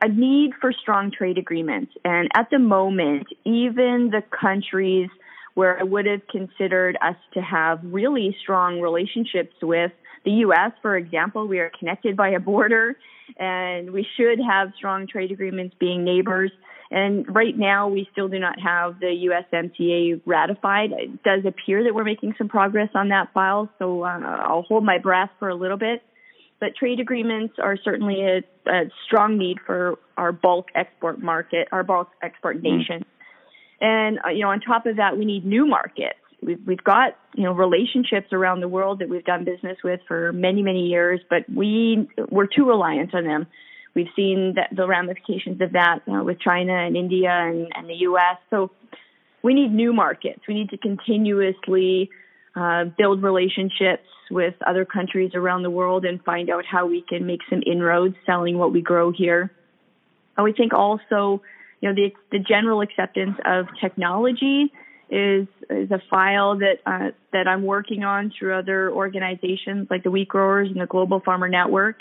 [0.00, 5.08] a need for strong trade agreements, and at the moment, even the countries
[5.54, 9.90] where I would have considered us to have really strong relationships with
[10.24, 12.96] the U.S., for example, we are connected by a border,
[13.38, 16.52] and we should have strong trade agreements being neighbors.
[16.90, 20.92] And right now, we still do not have the USMCA ratified.
[20.92, 24.84] It does appear that we're making some progress on that file, so uh, I'll hold
[24.84, 26.02] my breath for a little bit.
[26.60, 31.84] But trade agreements are certainly a, a strong need for our bulk export market, our
[31.84, 32.62] bulk export mm.
[32.62, 33.04] nation.
[33.80, 36.18] And uh, you know, on top of that, we need new markets.
[36.42, 40.32] We've we've got you know relationships around the world that we've done business with for
[40.32, 43.46] many many years, but we we're too reliant on them.
[43.94, 47.88] We've seen that the ramifications of that you know, with China and India and, and
[47.88, 48.36] the U.S.
[48.50, 48.70] So
[49.42, 50.40] we need new markets.
[50.46, 52.10] We need to continuously
[52.58, 57.24] uh, build relationships with other countries around the world and find out how we can
[57.24, 59.50] make some inroads selling what we grow here.
[60.42, 61.42] We think also,
[61.80, 64.72] you know, the, the general acceptance of technology
[65.10, 70.10] is is a file that uh, that I'm working on through other organizations like the
[70.10, 71.96] Wheat Growers and the Global Farmer Network.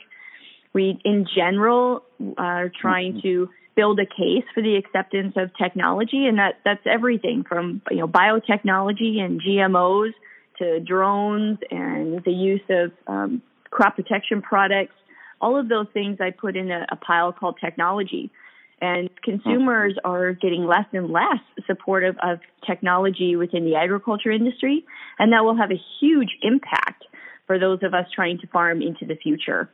[0.74, 2.04] We, in general,
[2.38, 7.46] are trying to build a case for the acceptance of technology, and that that's everything
[7.48, 10.12] from you know biotechnology and GMOs
[10.60, 14.96] to drones and the use of um, crop protection products.
[15.40, 18.32] All of those things I put in a, a pile called technology.
[18.80, 24.86] And consumers are getting less and less supportive of technology within the agriculture industry,
[25.18, 27.04] and that will have a huge impact
[27.48, 29.70] for those of us trying to farm into the future.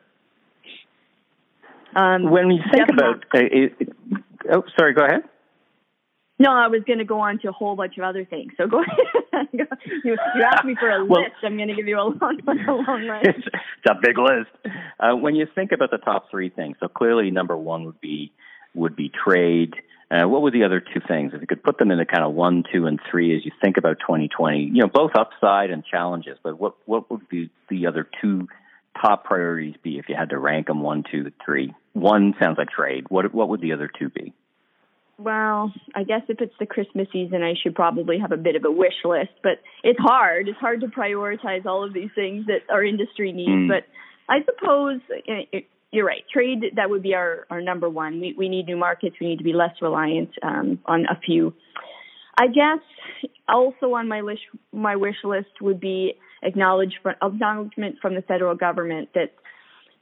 [1.95, 3.89] Um, when we think about, uh, it,
[4.51, 5.23] oh, sorry, go ahead.
[6.39, 8.53] No, I was going to go on to a whole bunch of other things.
[8.57, 9.22] So go ahead.
[9.51, 9.65] you,
[10.03, 11.35] you asked me for a well, list.
[11.43, 13.37] I'm going to give you a long, a long list.
[13.37, 14.51] It's, it's a big list.
[14.99, 18.31] Uh, when you think about the top three things, so clearly number one would be
[18.75, 19.75] would be trade.
[20.09, 21.31] Uh, what were the other two things?
[21.33, 23.77] If you could put them into kind of one, two, and three as you think
[23.77, 26.37] about 2020, you know, both upside and challenges.
[26.43, 28.47] But what what would be the other two
[29.01, 31.73] top priorities be if you had to rank them one, two, three?
[31.93, 33.05] One sounds like trade.
[33.09, 34.33] What what would the other two be?
[35.23, 38.65] Well, I guess if it's the Christmas season, I should probably have a bit of
[38.65, 40.47] a wish list, but it's hard.
[40.47, 43.49] It's hard to prioritize all of these things that our industry needs.
[43.49, 43.67] Mm.
[43.69, 43.85] But
[44.29, 46.23] I suppose it, you're right.
[46.31, 48.19] Trade that would be our, our number one.
[48.19, 49.15] We we need new markets.
[49.21, 51.53] We need to be less reliant um, on a few.
[52.37, 58.21] I guess also on my list, my wish list would be acknowledgement acknowledgement from the
[58.21, 59.33] federal government that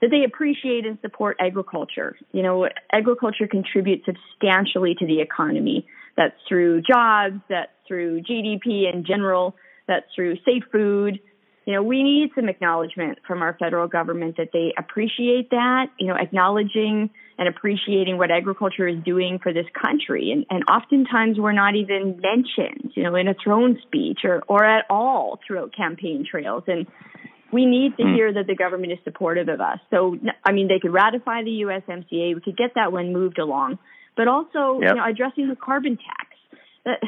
[0.02, 2.18] that they appreciate and support agriculture.
[2.32, 5.88] You know, agriculture contributes substantially to the economy.
[6.18, 9.56] That's through jobs, that's through GDP in general,
[9.88, 11.20] that's through safe food.
[11.66, 16.08] You know, we need some acknowledgement from our federal government that they appreciate that, you
[16.08, 20.32] know, acknowledging and appreciating what agriculture is doing for this country.
[20.32, 24.66] And, and oftentimes we're not even mentioned, you know, in a throne speech or, or
[24.66, 26.64] at all throughout campaign trails.
[26.68, 26.88] And
[27.52, 28.16] we need to mm.
[28.16, 29.80] hear that the government is supportive of us.
[29.90, 32.36] So, I mean, they could ratify the USMCA.
[32.36, 33.80] We could get that one moved along,
[34.16, 34.92] but also yep.
[34.92, 37.02] you know, addressing the carbon tax.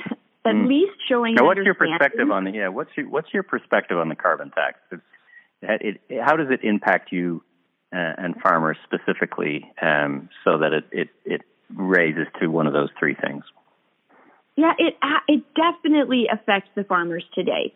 [0.45, 0.67] at mm.
[0.67, 1.35] least showing.
[1.35, 2.67] Now, what's your perspective on the yeah?
[2.67, 4.79] What's your what's your perspective on the carbon tax?
[4.91, 7.41] It, it, how does it impact you
[7.93, 11.41] uh, and farmers specifically, um, so that it, it it
[11.73, 13.43] raises to one of those three things?
[14.55, 14.95] Yeah, it
[15.27, 17.73] it definitely affects the farmers today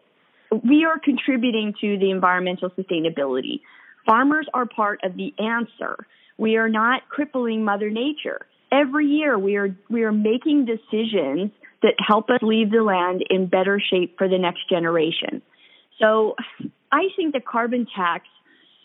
[0.51, 3.61] we are contributing to the environmental sustainability.
[4.05, 5.97] Farmers are part of the answer.
[6.37, 8.45] We are not crippling Mother Nature.
[8.71, 13.47] Every year we are we are making decisions that help us leave the land in
[13.47, 15.41] better shape for the next generation.
[15.99, 16.35] So
[16.91, 18.25] I think the carbon tax,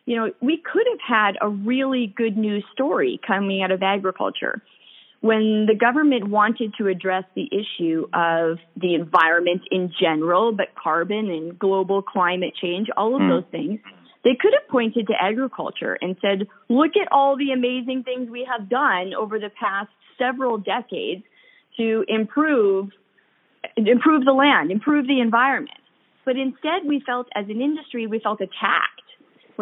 [0.07, 4.63] you know, we could have had a really good news story coming out of agriculture
[5.23, 11.31] when the government wanted to address the issue of the environment in general, but carbon
[11.31, 13.29] and global climate change, all of mm.
[13.31, 13.79] those things,
[14.25, 18.47] they could have pointed to agriculture and said, look at all the amazing things we
[18.51, 21.23] have done over the past several decades
[21.77, 22.91] to improve
[23.77, 25.79] improve the land, improve the environment.
[26.25, 29.02] But instead we felt as an industry we felt attacked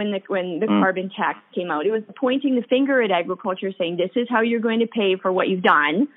[0.00, 0.80] when the when the mm.
[0.80, 1.84] carbon tax came out.
[1.84, 5.16] It was pointing the finger at agriculture, saying this is how you're going to pay
[5.20, 6.08] for what you've done.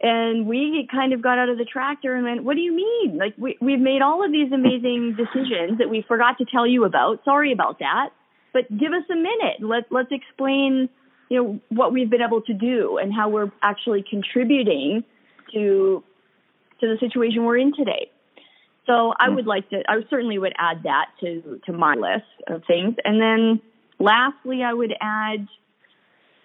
[0.00, 3.18] And we kind of got out of the tractor and went, "What do you mean?
[3.18, 6.84] Like we we've made all of these amazing decisions that we forgot to tell you
[6.84, 7.24] about.
[7.24, 8.10] Sorry about that,
[8.54, 9.60] but give us a minute.
[9.60, 10.88] Let let's explain,
[11.28, 15.04] you know, what we've been able to do and how we're actually contributing
[15.52, 16.02] to
[16.80, 18.10] to the situation we're in today."
[18.86, 22.62] So I would like to, I certainly would add that to, to my list of
[22.66, 22.94] things.
[23.04, 23.60] And then
[23.98, 25.48] lastly, I would add,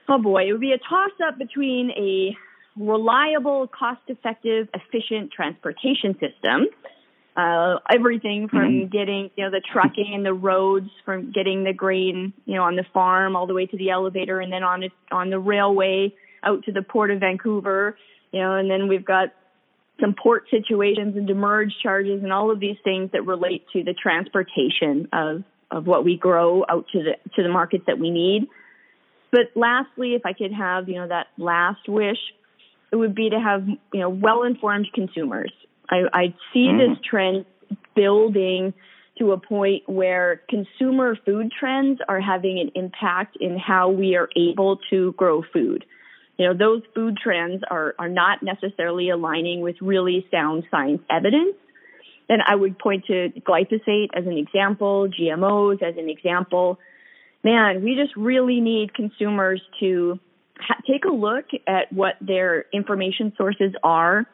[0.10, 2.36] oh boy, it would be a toss up between a
[2.76, 6.68] reliable, cost effective, efficient transportation system.
[7.38, 8.90] Uh, everything from mm-hmm.
[8.90, 12.76] getting, you know, the trucking and the roads, from getting the grain, you know, on
[12.76, 16.14] the farm all the way to the elevator and then on it, on the railway
[16.44, 17.96] out to the port of Vancouver,
[18.34, 19.30] you know, and then we've got
[20.02, 23.94] some port situations and demurrage charges and all of these things that relate to the
[23.94, 28.48] transportation of, of what we grow out to the to the markets that we need.
[29.32, 32.18] But lastly, if I could have, you know, that last wish,
[32.92, 35.54] it would be to have, you know, well informed consumers.
[35.90, 36.78] I, I see mm.
[36.78, 37.46] this trend
[37.96, 38.74] building
[39.20, 44.30] to a point where consumer food trends are having an impact in how we are
[44.36, 45.86] able to grow food
[46.42, 51.56] you know, those food trends are, are not necessarily aligning with really sound science evidence.
[52.30, 56.80] And I would point to glyphosate as an example, GMOs as an example.
[57.44, 60.20] Man, we just really need consumers to
[60.58, 64.26] ha- take a look at what their information sources are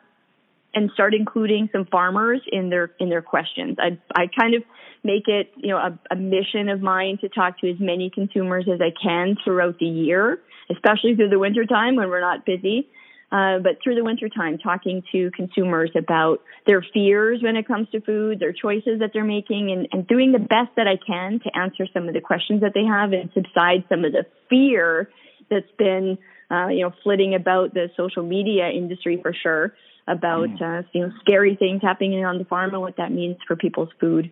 [0.78, 3.78] and start including some farmers in their in their questions.
[3.80, 4.64] I I kind of
[5.04, 8.66] make it you know a, a mission of mine to talk to as many consumers
[8.72, 12.88] as I can throughout the year especially through the wintertime when we're not busy.
[13.30, 18.00] Uh, but through the wintertime, talking to consumers about their fears when it comes to
[18.00, 21.50] food, their choices that they're making, and, and doing the best that I can to
[21.54, 25.10] answer some of the questions that they have and subside some of the fear
[25.50, 26.18] that's been,
[26.50, 29.74] uh, you know, flitting about the social media industry for sure
[30.08, 30.62] about, mm.
[30.62, 33.90] uh, you know, scary things happening on the farm and what that means for people's
[34.00, 34.32] food.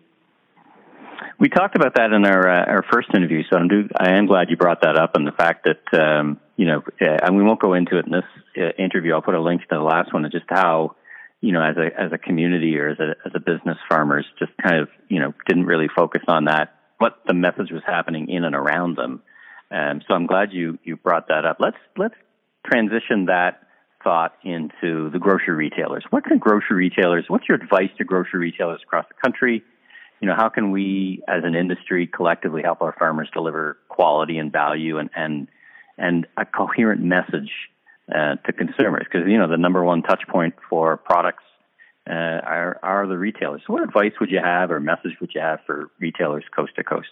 [1.38, 4.26] We talked about that in our uh, our first interview, so I'm do, I am
[4.26, 7.42] glad you brought that up, and the fact that um, you know, uh, and we
[7.42, 8.24] won't go into it in this
[8.58, 9.14] uh, interview.
[9.14, 10.96] I'll put a link to the last one, and just how
[11.40, 14.52] you know, as a as a community or as a as a business, farmers just
[14.62, 18.44] kind of you know didn't really focus on that what the message was happening in
[18.44, 19.22] and around them.
[19.70, 21.58] Um, so I'm glad you you brought that up.
[21.60, 22.14] Let's let's
[22.66, 23.65] transition that
[24.06, 26.04] thought into the grocery retailers.
[26.10, 27.24] What can grocery retailers?
[27.26, 29.64] What's your advice to grocery retailers across the country?
[30.20, 34.50] you know, how can we as an industry collectively help our farmers deliver quality and
[34.50, 35.48] value and, and,
[35.98, 37.50] and a coherent message
[38.10, 39.06] uh, to consumers?
[39.10, 41.44] Because, you know, the number one touch point for products
[42.08, 43.62] uh, are, are the retailers.
[43.66, 46.84] So what advice would you have or message would you have for retailers coast to
[46.84, 47.08] coast?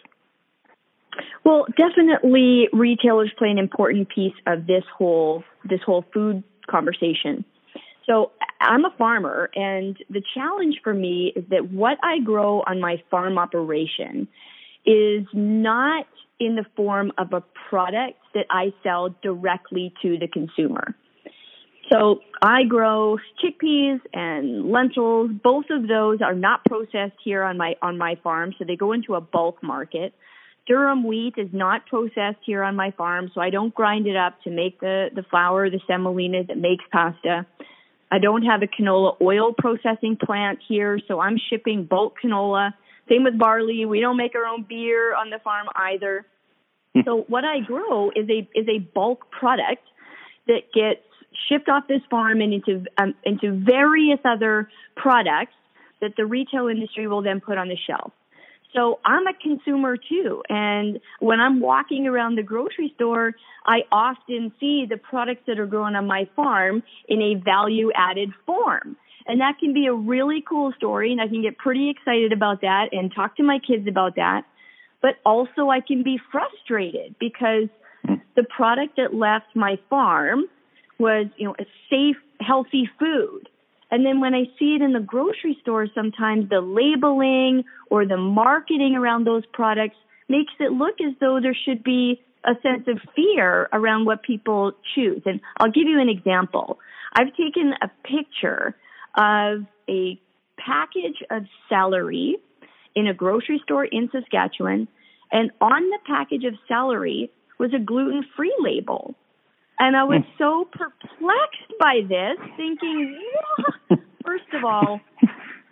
[1.45, 7.45] Well, definitely retailers play an important piece of this whole this whole food conversation.
[8.07, 12.81] So I'm a farmer, and the challenge for me is that what I grow on
[12.81, 14.29] my farm operation
[14.85, 16.07] is not
[16.39, 20.95] in the form of a product that I sell directly to the consumer.
[21.93, 25.31] So I grow chickpeas and lentils.
[25.43, 28.93] Both of those are not processed here on my on my farm, so they go
[28.93, 30.15] into a bulk market.
[30.69, 34.41] Durum wheat is not processed here on my farm, so I don't grind it up
[34.45, 37.47] to make the, the flour, the semolina that makes pasta.
[38.11, 42.73] I don't have a canola oil processing plant here, so I'm shipping bulk canola.
[43.09, 43.85] Same with barley.
[43.85, 46.25] We don't make our own beer on the farm either.
[46.95, 47.01] Hmm.
[47.05, 49.83] so what I grow is a is a bulk product
[50.47, 51.01] that gets
[51.49, 55.55] shipped off this farm and into um, into various other products
[56.01, 58.12] that the retail industry will then put on the shelf.
[58.75, 60.43] So I'm a consumer too.
[60.49, 65.66] And when I'm walking around the grocery store, I often see the products that are
[65.66, 68.97] grown on my farm in a value added form.
[69.27, 72.61] And that can be a really cool story and I can get pretty excited about
[72.61, 74.43] that and talk to my kids about that.
[75.01, 77.68] But also I can be frustrated because
[78.37, 80.45] the product that left my farm
[80.99, 83.49] was, you know, a safe, healthy food.
[83.95, 88.17] And then when I see it in the grocery store, sometimes the labeling or the
[88.17, 89.95] marketing around those products
[90.29, 94.73] makes it look as though there should be a sense of fear around what people
[94.97, 95.23] choose.
[95.27, 96.81] And I'll give you an example.
[97.13, 98.75] I've taken a picture
[99.17, 100.21] of a
[100.59, 102.39] package of celery
[102.97, 104.89] in a grocery store in Saskatchewan,
[105.31, 107.31] and on the package of celery
[107.61, 109.15] was a gluten free label.
[109.79, 110.33] And I was hmm.
[110.39, 113.18] so perplexed by this, thinking,
[114.25, 115.01] first of all,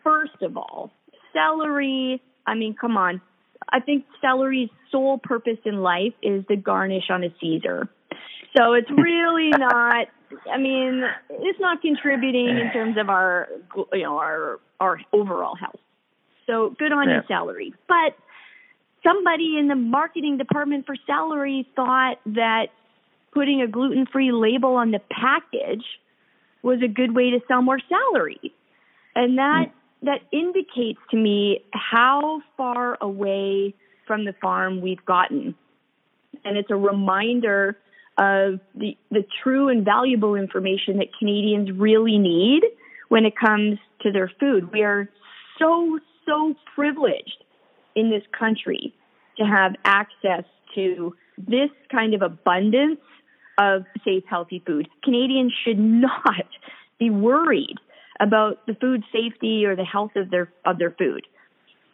[0.03, 0.90] first of all,
[1.32, 3.20] celery, I mean, come on.
[3.70, 7.88] I think celery's sole purpose in life is the garnish on a Caesar.
[8.57, 10.09] So it's really not,
[10.53, 13.48] I mean, it's not contributing in terms of our,
[13.92, 15.80] you know, our, our overall health.
[16.46, 17.16] So good on yeah.
[17.16, 17.72] you, celery.
[17.88, 18.16] But
[19.05, 22.66] somebody in the marketing department for celery thought that
[23.33, 25.85] putting a gluten free label on the package
[26.62, 28.53] was a good way to sell more celery.
[29.14, 29.72] And that mm.
[30.03, 33.74] that indicates to me how far away
[34.07, 35.55] from the farm we've gotten.
[36.45, 37.76] And it's a reminder
[38.18, 42.62] of the, the true and valuable information that Canadians really need
[43.09, 44.70] when it comes to their food.
[44.72, 45.09] We are
[45.59, 47.45] so, so privileged
[47.95, 48.95] in this country
[49.39, 53.01] to have access to this kind of abundance
[53.59, 54.88] of safe, healthy food.
[55.05, 56.46] Canadians should not
[56.98, 57.76] be worried
[58.20, 61.26] about the food safety or the health of their of their food.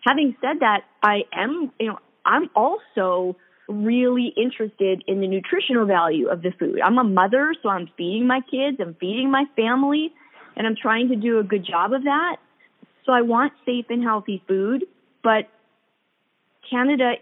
[0.07, 3.37] Having said that, I am you know I'm also
[3.69, 6.81] really interested in the nutritional value of the food.
[6.83, 10.13] I'm a mother, so I'm feeding my kids, I'm feeding my family,
[10.57, 12.37] and I'm trying to do a good job of that.
[13.05, 14.85] So I want safe and healthy food,
[15.23, 15.49] but
[16.71, 17.15] Canada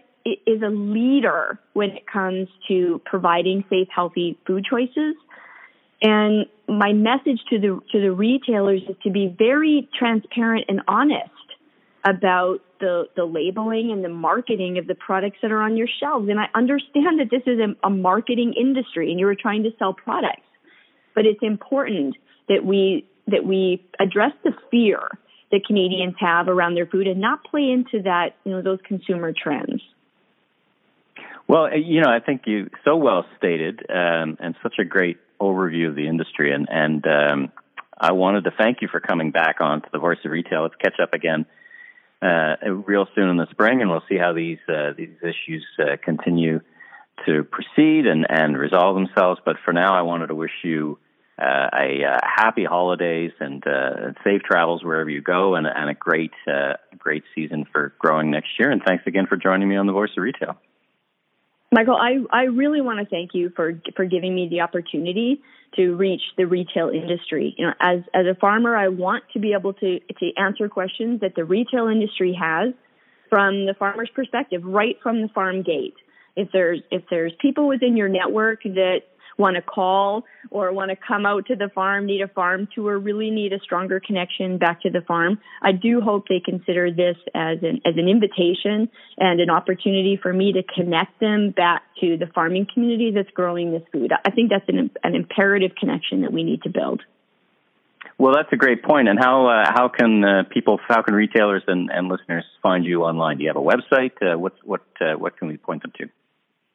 [0.45, 5.15] is a leader when it comes to providing safe, healthy food choices.
[6.01, 11.31] And my message to the to the retailers is to be very transparent and honest
[12.05, 16.29] about the the labeling and the marketing of the products that are on your shelves.
[16.29, 19.71] And I understand that this is a, a marketing industry, and you are trying to
[19.79, 20.47] sell products,
[21.15, 22.15] but it's important
[22.47, 24.99] that we that we address the fear
[25.51, 29.33] that Canadians have around their food and not play into that you know those consumer
[29.33, 29.81] trends.
[31.47, 35.17] Well, uh, you know, I think you so well stated um, and such a great
[35.39, 37.51] overview of the industry, and and um,
[37.97, 40.63] I wanted to thank you for coming back on to the Voice of Retail.
[40.63, 41.45] Let's catch up again
[42.21, 45.95] uh, real soon in the spring, and we'll see how these uh, these issues uh,
[46.03, 46.59] continue
[47.25, 49.39] to proceed and and resolve themselves.
[49.45, 50.99] But for now, I wanted to wish you.
[51.39, 53.63] Uh, a uh, happy holidays and
[54.23, 56.31] safe travels wherever you go, and, and a great,
[56.97, 58.71] great season for growing next year.
[58.71, 60.57] And thanks again for joining me on the Voice of Retail.
[61.71, 65.41] Michael, I, I really want to thank you for for giving me the opportunity
[65.75, 67.55] to reach the retail industry.
[67.57, 71.21] You know, as as a farmer, I want to be able to to answer questions
[71.21, 72.73] that the retail industry has
[73.29, 75.95] from the farmer's perspective, right from the farm gate.
[76.37, 79.01] If there's if there's people within your network that
[79.37, 82.97] want to call or want to come out to the farm, need a farm tour,
[82.97, 87.17] really need a stronger connection back to the farm, I do hope they consider this
[87.35, 92.17] as an as an invitation and an opportunity for me to connect them back to
[92.17, 94.11] the farming community that's growing this food.
[94.25, 97.01] I think that's an an imperative connection that we need to build.
[98.17, 99.07] Well, that's a great point.
[99.07, 103.03] And how uh, how can uh, people, how can retailers and, and listeners find you
[103.03, 103.37] online?
[103.37, 104.13] Do you have a website?
[104.21, 106.09] Uh, what what uh, what can we point them to?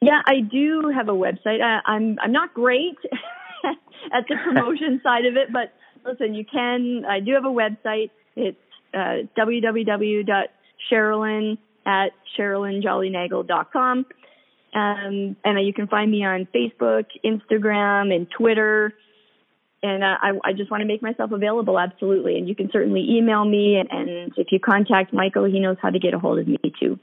[0.03, 1.63] Yeah, I do have a website.
[1.63, 2.99] I, I'm I'm not great
[4.13, 5.73] at the promotion side of it, but
[6.05, 7.05] listen, you can.
[7.09, 8.11] I do have a website.
[8.35, 8.59] It's
[8.93, 14.07] uh, www.cherilyn at cherilynjollynagel.com.
[14.75, 18.95] Um, and you can find me on Facebook, Instagram, and Twitter.
[19.83, 22.39] And uh, I, I just want to make myself available, absolutely.
[22.39, 23.77] And you can certainly email me.
[23.77, 26.59] And, and if you contact Michael, he knows how to get a hold of me
[26.81, 26.99] too.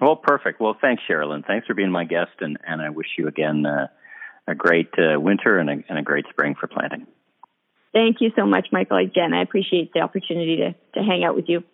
[0.00, 0.60] Well, perfect.
[0.60, 1.44] Well, thanks, Cherilyn.
[1.46, 3.88] Thanks for being my guest, and, and I wish you again uh,
[4.46, 7.06] a great uh, winter and a, and a great spring for planting.
[7.92, 8.98] Thank you so much, Michael.
[8.98, 11.64] Again, I appreciate the opportunity to, to hang out with you.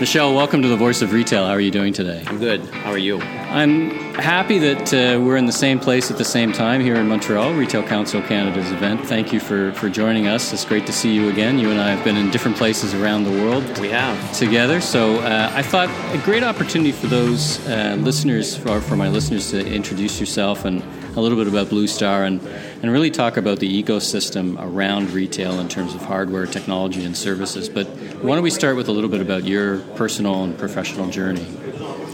[0.00, 1.44] Michel, welcome to the Voice of Retail.
[1.44, 2.24] How are you doing today?
[2.26, 2.62] I'm good.
[2.70, 3.20] How are you?
[3.20, 7.06] I'm happy that uh, we're in the same place at the same time here in
[7.06, 9.06] Montreal, Retail Council Canada's event.
[9.06, 10.54] Thank you for, for joining us.
[10.54, 11.58] It's great to see you again.
[11.58, 13.78] You and I have been in different places around the world.
[13.78, 14.34] We have.
[14.34, 14.80] Together.
[14.80, 19.50] So uh, I thought a great opportunity for those uh, listeners, for, for my listeners,
[19.50, 20.82] to introduce yourself and
[21.14, 22.40] a little bit about Blue Star and,
[22.82, 27.68] and really talk about the ecosystem around retail in terms of hardware, technology, and services.
[27.68, 27.86] But
[28.22, 31.46] why don't we start with a little bit about your personal and professional journey?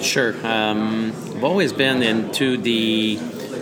[0.02, 0.34] Sure.
[0.46, 3.18] Um, I've always been into the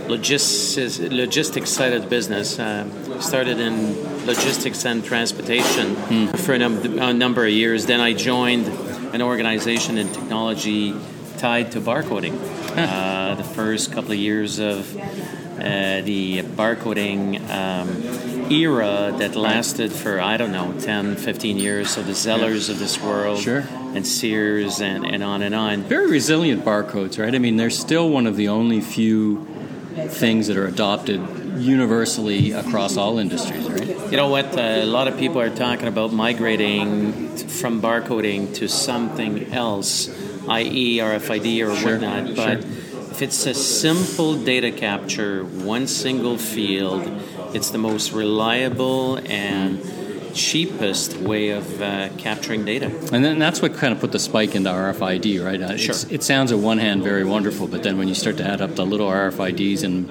[0.09, 2.59] logistics, logistics side of the business.
[2.59, 2.89] Uh,
[3.21, 6.39] started in logistics and transportation mm.
[6.39, 7.87] for a, num- a, number of years.
[7.87, 8.67] Then I joined
[9.15, 10.95] an organization in technology
[11.39, 12.39] tied to barcoding.
[12.77, 14.93] Uh, the first couple of years of
[15.59, 21.91] uh, the barcoding um, era that lasted for, I don't know, 10, 15 years.
[21.91, 23.65] So the Zellers of this world sure.
[23.95, 25.83] and Sears and, and on and on.
[25.83, 27.35] Very resilient barcodes, right?
[27.35, 29.47] I mean, they're still one of the only few
[30.09, 31.21] things that are adopted
[31.57, 34.11] universally across all industries, right?
[34.11, 34.59] You know what?
[34.59, 40.09] Uh, a lot of people are talking about migrating from barcoding to something else,
[40.49, 42.35] i.e., RFID or sure, whatnot.
[42.35, 42.71] But sure.
[43.15, 47.07] If it's a simple data capture, one single field,
[47.55, 49.81] it's the most reliable and
[50.35, 52.87] cheapest way of uh, capturing data.
[53.12, 55.62] And then that's what kind of put the spike into RFID, right?
[55.62, 55.95] Uh, Sure.
[56.11, 58.75] it sounds at one hand very wonderful, but then when you start to add up
[58.75, 60.11] the little RFIDs and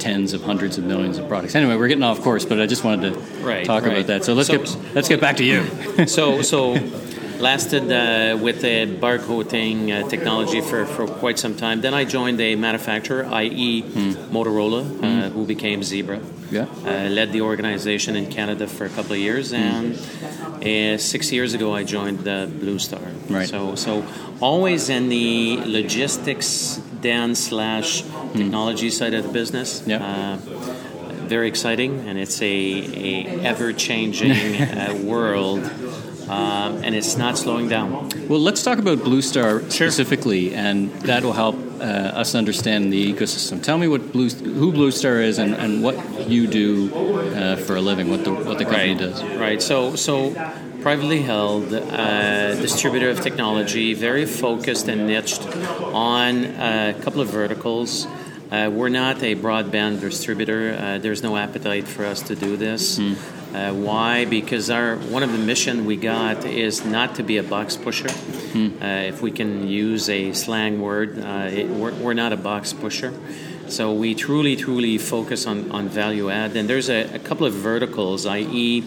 [0.00, 1.54] tens of hundreds of millions of products.
[1.54, 3.92] Anyway, we're getting off course, but I just wanted to right, talk right.
[3.92, 4.24] about that.
[4.24, 6.06] So let's so, get let's get back to you.
[6.08, 6.74] so so
[7.42, 11.80] lasted uh, with the barcoding uh, technology for, for quite some time.
[11.80, 14.10] Then I joined a manufacturer, i.e., Hmm.
[14.34, 16.20] Motorola, uh, who became Zebra.
[16.50, 16.66] Yeah.
[16.86, 19.56] Uh, led the organization in Canada for a couple of years, Hmm.
[19.56, 23.00] and uh, six years ago I joined uh, Blue Star.
[23.28, 23.48] Right.
[23.48, 24.04] So so
[24.40, 28.02] always in the logistics then slash
[28.36, 29.80] technology side of the business.
[29.80, 29.90] Hmm.
[29.90, 30.04] Yeah.
[30.10, 30.36] Uh,
[31.34, 32.44] very exciting, and it's a,
[33.08, 34.32] a ever changing
[34.62, 35.62] uh, world.
[36.28, 38.08] Um, and it's not slowing down.
[38.28, 43.12] Well, let's talk about Blue Star specifically, and that will help uh, us understand the
[43.12, 43.62] ecosystem.
[43.62, 47.76] Tell me what Blue, who Blue Star is, and, and what you do uh, for
[47.76, 48.98] a living, what the what the company right.
[48.98, 49.22] does.
[49.22, 49.60] Right.
[49.60, 50.32] So so
[50.82, 55.42] privately held uh, distributor of technology, very focused and niched
[55.92, 58.06] on a couple of verticals.
[58.50, 60.76] Uh, we're not a broadband distributor.
[60.78, 62.98] Uh, there's no appetite for us to do this.
[62.98, 63.14] Hmm.
[63.54, 64.24] Uh, why?
[64.24, 68.10] Because our one of the mission we got is not to be a box pusher.
[68.10, 68.82] Hmm.
[68.82, 72.72] Uh, if we can use a slang word, uh, it, we're, we're not a box
[72.72, 73.12] pusher.
[73.68, 76.56] So we truly, truly focus on, on value add.
[76.56, 78.84] And there's a, a couple of verticals, i.e.,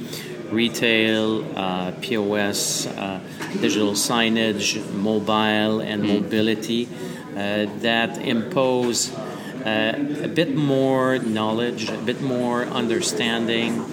[0.51, 3.19] retail, uh, POS, uh,
[3.53, 6.87] digital signage, mobile, and mobility
[7.35, 13.83] uh, that impose uh, a bit more knowledge, a bit more understanding.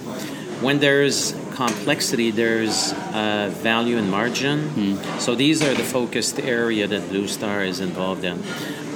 [0.63, 4.97] When there's complexity, there's uh, value and margin.
[5.19, 8.41] So these are the focused area that Blue Star is involved in.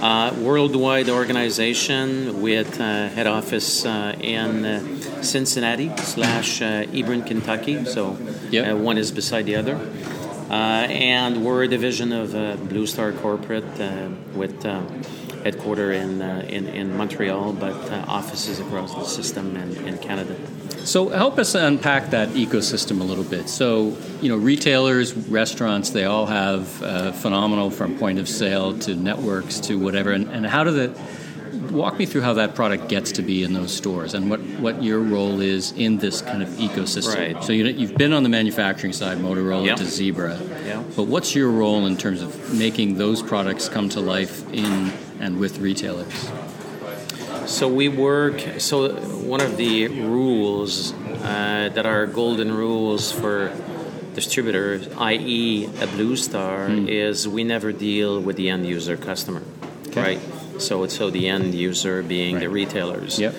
[0.02, 7.84] Uh, worldwide organization with uh, head office uh, in uh, Cincinnati slash uh, Hebron, Kentucky.
[7.86, 8.18] So
[8.52, 8.64] Yep.
[8.66, 9.76] uh, one is beside the other.
[10.50, 10.54] Uh,
[10.88, 14.82] and we're a division of uh, Blue Star Corporate uh, with uh,
[15.44, 20.36] headquarter in, uh, in in Montreal, but uh, offices across the system in, in Canada.
[20.88, 23.50] So help us unpack that ecosystem a little bit.
[23.50, 28.96] So you know, retailers, restaurants, they all have uh, phenomenal from point of sale to
[28.96, 30.12] networks to whatever.
[30.12, 31.00] And, and how do the
[31.74, 34.82] walk me through how that product gets to be in those stores and what, what
[34.82, 37.16] your role is in this kind of ecosystem.
[37.36, 37.44] Right.
[37.44, 39.76] So you, you've been on the manufacturing side, Motorola Yeah.
[39.76, 40.40] to Zebra.
[40.66, 40.84] Yeah.
[40.96, 45.38] But what's your role in terms of making those products come to life in and
[45.38, 46.30] with retailers?
[47.48, 48.42] So we work.
[48.60, 53.56] So one of the rules uh, that are golden rules for
[54.14, 59.44] distributors, i.e., a Blue Star, is we never deal with the end user customer,
[59.96, 60.20] right?
[60.60, 63.18] So it's so the end user being the retailers.
[63.18, 63.36] Yep.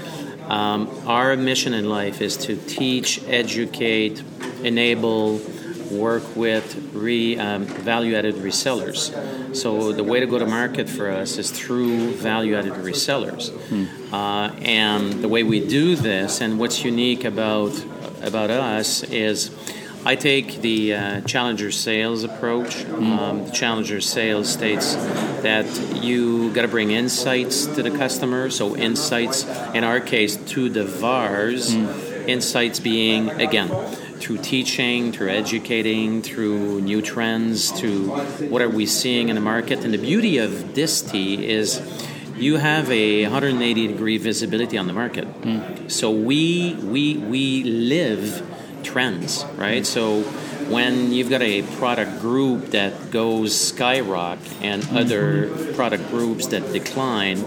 [0.48, 4.22] Um, our mission in life is to teach, educate,
[4.62, 5.38] enable,
[5.90, 9.54] work with re, um, value-added resellers.
[9.54, 13.50] So the way to go to market for us is through value-added resellers,
[14.12, 17.72] uh, and the way we do this, and what's unique about
[18.22, 19.50] about us is
[20.04, 22.76] I take the uh, challenger sales approach.
[22.76, 23.18] Mm.
[23.18, 24.94] Um, the challenger sales states
[25.42, 25.66] that
[26.02, 28.50] you got to bring insights to the customer.
[28.50, 31.74] So insights, in our case, to the VARs.
[31.74, 32.28] Mm.
[32.28, 33.70] Insights being again
[34.20, 38.10] through teaching, through educating, through new trends, to
[38.48, 39.84] what are we seeing in the market.
[39.84, 41.80] And the beauty of Disty is
[42.36, 45.26] you have a 180 degree visibility on the market.
[45.42, 45.90] Mm.
[45.90, 48.46] So we we we live
[48.82, 49.84] trends, right?
[49.84, 50.22] So
[50.68, 54.96] when you've got a product group that goes skyrocket and mm-hmm.
[54.96, 57.38] other product groups that decline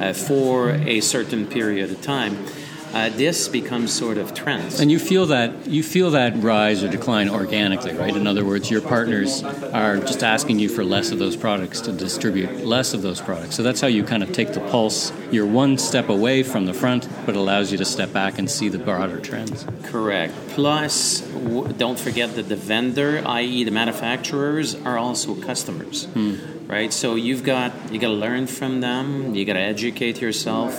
[0.00, 2.46] uh, for a certain period of time,
[2.92, 4.80] uh, this becomes sort of trends.
[4.80, 8.14] And you feel that you feel that rise or decline organically, right?
[8.14, 11.92] In other words, your partners are just asking you for less of those products to
[11.92, 13.56] distribute less of those products.
[13.56, 15.12] So that's how you kind of take the pulse.
[15.30, 18.68] You're one step away from the front, but allows you to step back and see
[18.68, 19.66] the broader trends.
[19.84, 20.34] Correct.
[20.48, 26.06] Plus, w- don't forget that the vendor, i.e., the manufacturers, are also customers.
[26.06, 26.36] Hmm.
[26.66, 29.34] Right, so you've got you got to learn from them.
[29.34, 30.72] You got to educate yourself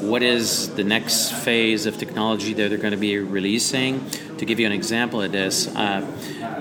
[0.00, 4.08] what is the next phase of technology that they're going to be releasing.
[4.38, 6.02] To give you an example of this, uh,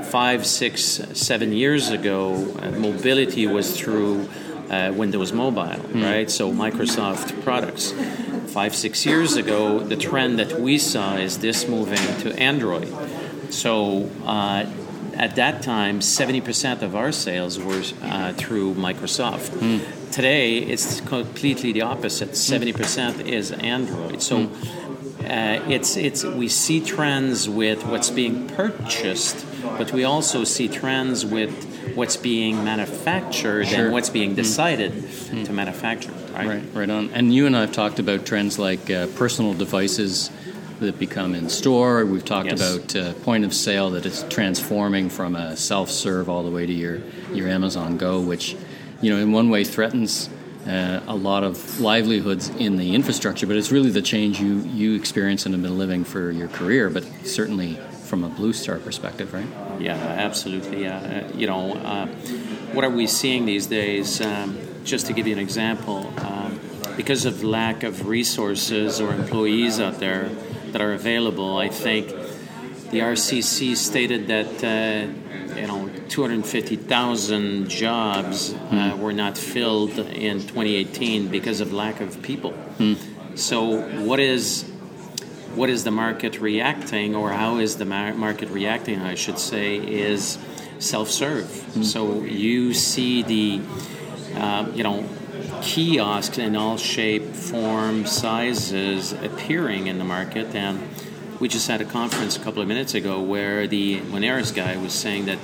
[0.10, 4.30] five, six, seven years ago, uh, mobility was through
[4.70, 6.04] uh, Windows Mobile, mm.
[6.04, 6.30] right?
[6.30, 7.94] So Microsoft products.
[8.52, 12.88] Five, six years ago, the trend that we saw is this moving to Android.
[13.52, 14.66] So uh,
[15.16, 19.50] at that time, 70% of our sales were uh, through Microsoft.
[19.50, 19.95] Mm.
[20.16, 22.30] Today, it's completely the opposite.
[22.30, 23.28] 70% mm.
[23.28, 24.22] is Android.
[24.22, 24.50] So mm.
[25.24, 31.26] uh, it's, it's, we see trends with what's being purchased, but we also see trends
[31.26, 31.52] with
[31.96, 33.84] what's being manufactured sure.
[33.84, 34.36] and what's being hmm.
[34.38, 35.46] decided mm.
[35.48, 36.14] to manufacture.
[36.32, 36.48] Right?
[36.48, 37.10] right, right on.
[37.10, 40.32] And you and I have talked about trends like uh, personal devices
[40.80, 42.06] that become in store.
[42.06, 42.62] We've talked yes.
[42.62, 46.66] about uh, point of sale that is transforming from a self serve all the way
[46.66, 47.02] to your,
[47.34, 48.56] your Amazon Go, which,
[49.02, 50.30] you know, in one way threatens
[50.68, 54.96] uh, a lot of livelihoods in the infrastructure, but it's really the change you, you
[54.96, 57.76] experience and have been living for your career, but certainly
[58.06, 59.48] from a Blue Star perspective, right?
[59.80, 60.88] Yeah, absolutely.
[60.88, 62.08] Uh, you know, uh,
[62.74, 64.22] what are we seeing these days?
[64.22, 66.60] Um, just to give you an example, um,
[66.96, 70.30] because of lack of resources or employees out there,
[70.76, 71.58] that are available.
[71.58, 72.10] I think
[72.92, 79.00] the RCC stated that uh, you know 250,000 jobs uh, mm.
[79.00, 82.54] were not filled in 2018 because of lack of people.
[82.78, 82.98] Mm.
[83.38, 84.64] So what is
[85.56, 89.02] what is the market reacting, or how is the market reacting?
[89.02, 90.38] I should say is
[90.80, 91.46] self-serve.
[91.46, 91.86] Mm.
[91.86, 93.62] So you see the
[94.36, 95.08] uh, you know
[95.62, 100.54] kiosks in all shape, form, sizes appearing in the market.
[100.56, 100.80] And
[101.46, 104.94] we just had a conference a couple of minutes ago where the Moneris guy was
[104.94, 105.38] saying that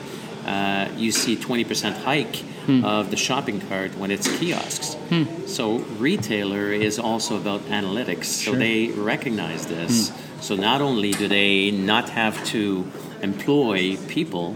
[0.48, 2.84] uh, you see 20% hike hmm.
[2.84, 4.96] of the shopping cart when it's kiosks.
[4.96, 5.46] Hmm.
[5.46, 8.42] So retailer is also about analytics.
[8.42, 8.54] Sure.
[8.54, 10.10] So they recognize this.
[10.10, 10.42] Hmm.
[10.42, 12.90] So not only do they not have to
[13.22, 14.56] employ people,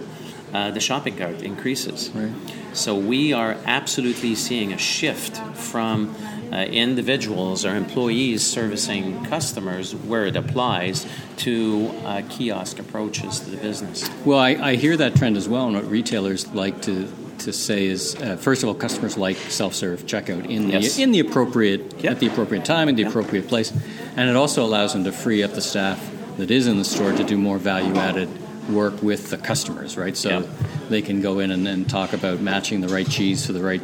[0.51, 2.09] uh, the shopping cart increases.
[2.09, 2.33] Right.
[2.73, 6.15] So we are absolutely seeing a shift from
[6.51, 11.05] uh, individuals or employees servicing customers where it applies
[11.37, 14.09] to uh, kiosk approaches to the business.
[14.25, 17.85] Well, I, I, hear that trend as well, and what retailers like to to say
[17.85, 20.97] is, uh, first of all, customers like self-serve checkout in the yes.
[20.97, 22.13] in the appropriate yep.
[22.13, 23.09] at the appropriate time in the yep.
[23.09, 23.71] appropriate place,
[24.15, 27.11] and it also allows them to free up the staff that is in the store
[27.11, 28.29] to do more value-added
[28.69, 30.15] work with the customers, right?
[30.15, 30.41] So
[30.89, 33.81] they can go in and, and, talk about matching the right cheese to the right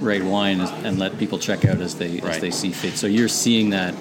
[0.00, 2.34] right wine and let people check out as they right.
[2.34, 2.94] as they see fit.
[2.94, 3.94] So you're seeing that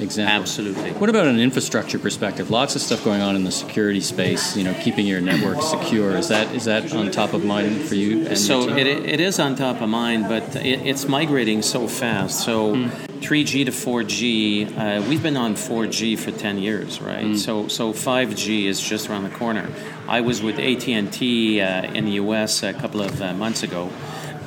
[0.00, 0.40] example.
[0.40, 0.92] Absolutely.
[0.92, 2.50] What about an infrastructure perspective?
[2.50, 4.56] Lots of stuff going on in the security space.
[4.56, 6.16] You know, keeping your network secure.
[6.16, 8.34] Is that is that on top of mind for you?
[8.36, 12.44] so it, it is on top of mind, but it, it's migrating so fast.
[12.44, 12.74] So.
[12.74, 13.05] Hmm.
[13.20, 17.24] 3G to 4G, uh, we've been on 4G for 10 years, right?
[17.24, 17.36] Mm.
[17.36, 19.70] So, so 5G is just around the corner.
[20.08, 22.62] I was with AT&T uh, in the U.S.
[22.62, 23.90] a couple of uh, months ago.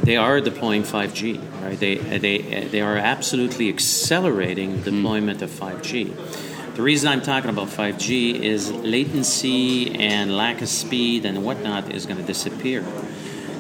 [0.03, 1.80] They are deploying 5G, right?
[1.80, 4.84] They, they, they are absolutely accelerating mm.
[4.84, 5.43] deployment mm.
[5.43, 6.76] of 5G.
[6.76, 12.05] The reason I'm talking about 5G is latency and lack of speed and whatnot is
[12.05, 12.86] going to disappear.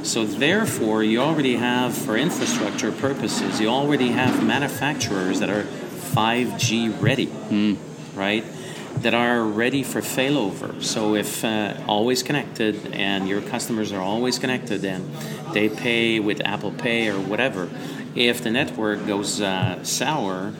[0.03, 7.01] So therefore, you already have, for infrastructure purposes, you already have manufacturers that are 5G
[7.01, 7.77] ready, mm.
[8.15, 8.43] right?
[9.01, 10.81] That are ready for failover.
[10.81, 15.13] So if uh, always connected and your customers are always connected and
[15.53, 17.69] they pay with Apple Pay or whatever,
[18.15, 20.53] if the network goes uh, sour,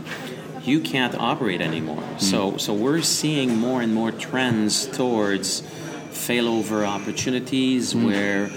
[0.63, 2.03] you can't operate anymore.
[2.03, 2.21] Mm.
[2.21, 5.61] So so we're seeing more and more trends towards
[6.11, 8.05] failover opportunities mm.
[8.05, 8.49] where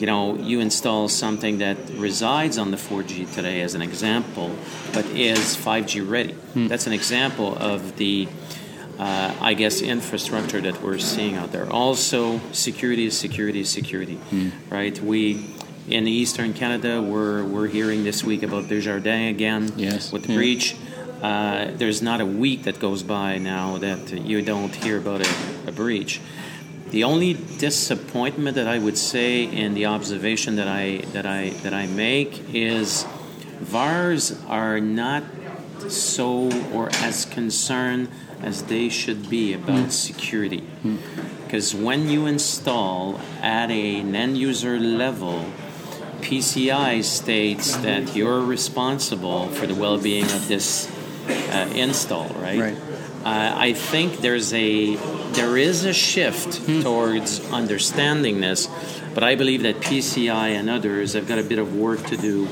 [0.00, 4.50] you know you install something that resides on the 4G today as an example,
[4.94, 6.34] but is 5G ready.
[6.54, 6.68] Mm.
[6.68, 8.28] That's an example of the
[8.98, 11.70] uh, I guess infrastructure that we're seeing out there.
[11.72, 14.52] Also, security is security is security, mm.
[14.70, 14.98] right?
[15.00, 15.46] We
[15.88, 20.12] in eastern Canada, we're we're hearing this week about Desjardins again yes.
[20.12, 20.38] with the yeah.
[20.38, 20.76] breach.
[21.22, 25.68] Uh, there's not a week that goes by now that you don't hear about a,
[25.68, 26.20] a breach.
[26.90, 31.72] The only disappointment that I would say in the observation that I that I that
[31.72, 33.04] I make is
[33.60, 35.22] VARs are not
[35.88, 38.08] so or as concerned
[38.42, 39.92] as they should be about mm.
[39.92, 40.64] security.
[41.44, 41.84] Because mm.
[41.84, 45.44] when you install at an end user level,
[46.20, 50.90] PCI states that you're responsible for the well being of this
[51.28, 52.58] uh, install, right?
[52.58, 52.76] Right.
[53.24, 54.96] Uh, I think there's a
[55.32, 56.80] there is a shift hmm.
[56.80, 58.66] towards understanding this,
[59.14, 62.48] but I believe that PCI and others have got a bit of work to do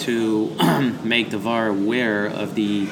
[0.00, 0.46] to
[1.04, 2.88] make the VAR aware of the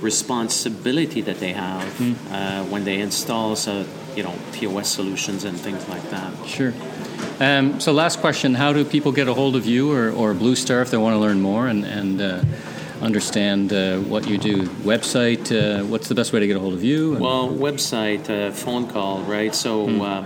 [0.00, 2.14] responsibility that they have hmm.
[2.30, 3.84] uh, when they install so
[4.16, 6.32] you know POS solutions and things like that.
[6.46, 6.74] Sure.
[7.38, 10.56] Um, so last question: How do people get a hold of you or, or Blue
[10.56, 12.42] Star if they want to learn more and and uh,
[13.00, 14.62] understand uh, what you do?
[14.82, 15.50] Website?
[15.50, 17.14] Uh, what's the best way to get a hold of you?
[17.14, 19.54] Well, website, uh, phone call, right?
[19.54, 19.88] So.
[20.02, 20.24] Uh,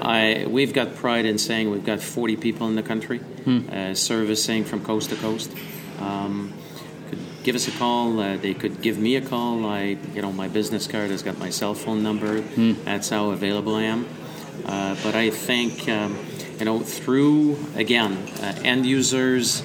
[0.00, 3.92] I, we've got pride in saying we've got 40 people in the country hmm.
[3.92, 5.52] servicing from coast to coast.
[5.98, 6.54] Um,
[7.42, 8.20] give us a call.
[8.20, 9.66] Uh, they could give me a call.
[9.66, 12.40] I, you know, my business card has got my cell phone number.
[12.40, 12.84] Mm.
[12.84, 14.08] That's how available I am.
[14.66, 16.18] Uh, but I think, um,
[16.58, 19.62] you know, through again uh, end users,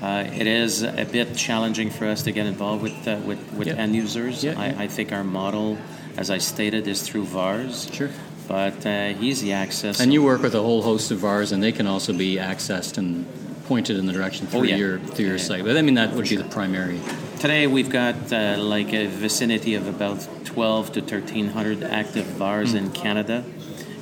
[0.00, 3.68] uh, it is a bit challenging for us to get involved with uh, with, with
[3.68, 4.44] end users.
[4.44, 5.76] I, I, think our model,
[6.16, 7.90] as I stated, is through VARs.
[7.92, 8.10] Sure.
[8.46, 10.00] But uh, easy access.
[10.00, 12.96] And you work with a whole host of VARs, and they can also be accessed
[12.96, 13.26] and
[13.66, 14.76] pointed in the direction through oh, yeah.
[14.76, 15.64] your through your yeah, site.
[15.64, 17.00] But I mean that would be the primary.
[17.40, 22.78] Today we've got uh, like a vicinity of about 12 to 1300 active VARs mm.
[22.78, 23.44] in Canada,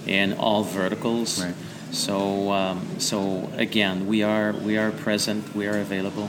[0.07, 1.43] in all verticals.
[1.43, 1.55] Right.
[1.91, 6.29] So um, so again, we are we are present, we are available,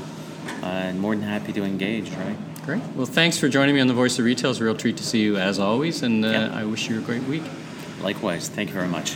[0.63, 2.09] uh, and more than happy to engage.
[2.11, 2.37] Right.
[2.65, 2.83] Great.
[2.95, 4.51] Well, thanks for joining me on the Voice of Retail.
[4.51, 7.01] It's a real treat to see you as always, and uh, I wish you a
[7.01, 7.43] great week.
[8.01, 8.49] Likewise.
[8.49, 9.15] Thank you very much.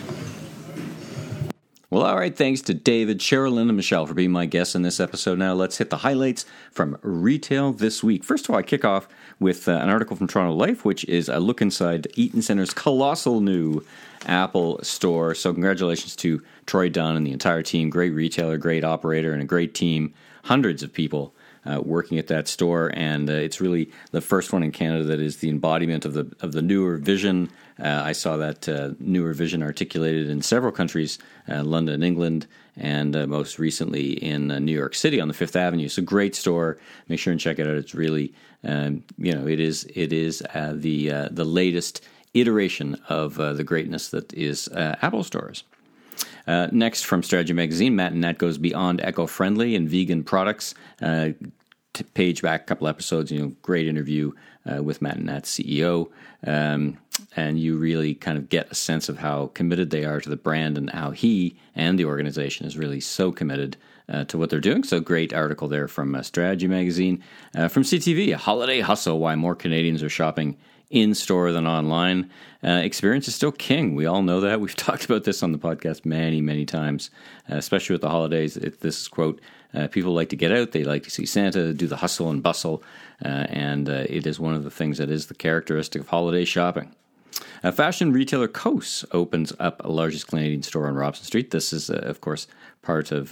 [1.90, 2.34] Well, all right.
[2.34, 5.38] Thanks to David, Cherilyn, and Michel for being my guests in this episode.
[5.38, 8.24] Now, let's hit the highlights from retail this week.
[8.24, 9.10] First of all, I kick off
[9.42, 13.42] with uh, an article from Toronto Life, which is a look inside Eaton Centre's colossal
[13.42, 13.84] new
[14.26, 15.36] Apple store.
[15.36, 17.90] So, congratulations to Troy Dunn and the entire team.
[17.90, 20.14] Great retailer, great operator, and a great team.
[20.44, 21.34] Hundreds of people
[21.66, 25.20] uh, working at that store, and uh, it's really the first one in Canada that
[25.20, 27.50] is the embodiment of the of the newer vision.
[27.80, 33.16] Uh, I saw that uh, newer vision articulated in several countries, uh, London, England, and
[33.16, 35.90] uh, most recently in New York City on the Fifth Avenue.
[35.96, 36.78] A great store.
[37.08, 37.76] Make sure and check it out.
[37.76, 42.04] It's really, um, you know, it is it is the the latest
[42.34, 45.64] iteration of the greatness that is Apple stores.
[46.48, 50.74] Uh, next, from Strategy Magazine, Matt and Nat goes beyond eco friendly and vegan products.
[51.02, 51.30] Uh,
[52.14, 54.32] page back a couple episodes, you know, great interview
[54.66, 56.10] uh, with Matt and Nat, CEO.
[56.46, 56.98] Um,
[57.36, 60.38] and you really kind of get a sense of how committed they are to the
[60.38, 63.78] brand and how he and the organization is really so committed
[64.10, 64.84] uh, to what they're doing.
[64.84, 67.24] So, great article there from uh, Strategy Magazine.
[67.56, 70.58] Uh, from CTV, a holiday hustle why more Canadians are shopping
[70.92, 72.30] in store than online.
[72.64, 73.96] Uh, experience is still king.
[73.96, 74.62] We all know that.
[74.62, 77.10] We've talked about this on the podcast many, many times,
[77.52, 78.58] uh, especially with the holidays.
[78.58, 79.42] It, this is, quote,
[79.74, 82.44] uh, people like to get out, they like to see Santa, do the hustle and
[82.44, 82.84] bustle,
[83.24, 86.44] uh, and uh, it is one of the things that is the characteristic of holiday
[86.44, 86.94] shopping.
[87.64, 91.52] Uh, fashion retailer COS opens up a largest Canadian store on Robson Street.
[91.52, 92.48] This is, of course,
[92.82, 93.30] part of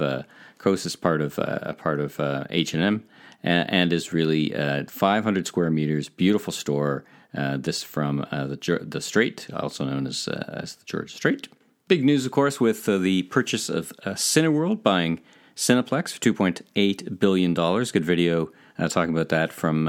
[0.60, 3.04] COS is part of a part of H and M,
[3.44, 4.52] and is really
[4.88, 7.04] 500 square meters, beautiful store.
[7.36, 11.48] Uh, this from uh, the the Straight, also known as uh, as the George Straight.
[11.88, 15.20] Big news, of course, with the purchase of Cineworld buying
[15.56, 17.92] Cineplex for two point eight billion dollars.
[17.92, 19.86] Good video talking about that from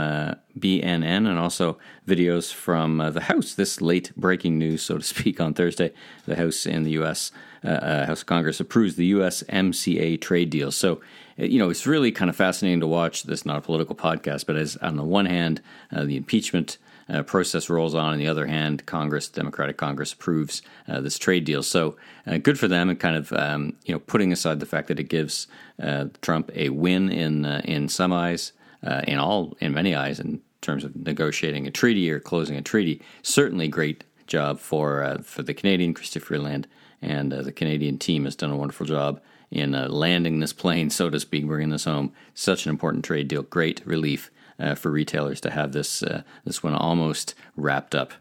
[0.58, 3.54] BNN, and also videos from the House.
[3.54, 5.92] This late breaking news, so to speak, on Thursday,
[6.26, 7.32] the House in the U.S.
[7.62, 10.70] House of Congress approves the USMCA trade deal.
[10.70, 11.00] So
[11.38, 13.22] you know, it's really kind of fascinating to watch.
[13.22, 16.76] This is not a political podcast, but as on the one hand, uh, the impeachment
[17.10, 18.12] uh, process rolls on.
[18.12, 21.62] On the other hand, Congress, Democratic Congress, approves uh, this trade deal.
[21.62, 21.96] So
[22.26, 25.00] uh, good for them, and kind of um, you know putting aside the fact that
[25.00, 25.46] it gives
[25.82, 28.52] uh, Trump a win in uh, in some eyes,
[28.86, 32.62] uh, in all in many eyes, in terms of negotiating a treaty or closing a
[32.62, 33.02] treaty.
[33.22, 36.68] Certainly, great job for for the Canadian Chrystia Freeland,
[37.02, 41.18] and the Canadian team has done a wonderful job in landing this plane, so to
[41.18, 42.12] speak, bringing this home.
[42.34, 43.42] Such an important trade deal.
[43.42, 44.30] Great relief
[44.60, 48.12] uh, for retailers to have this uh, this one almost wrapped up.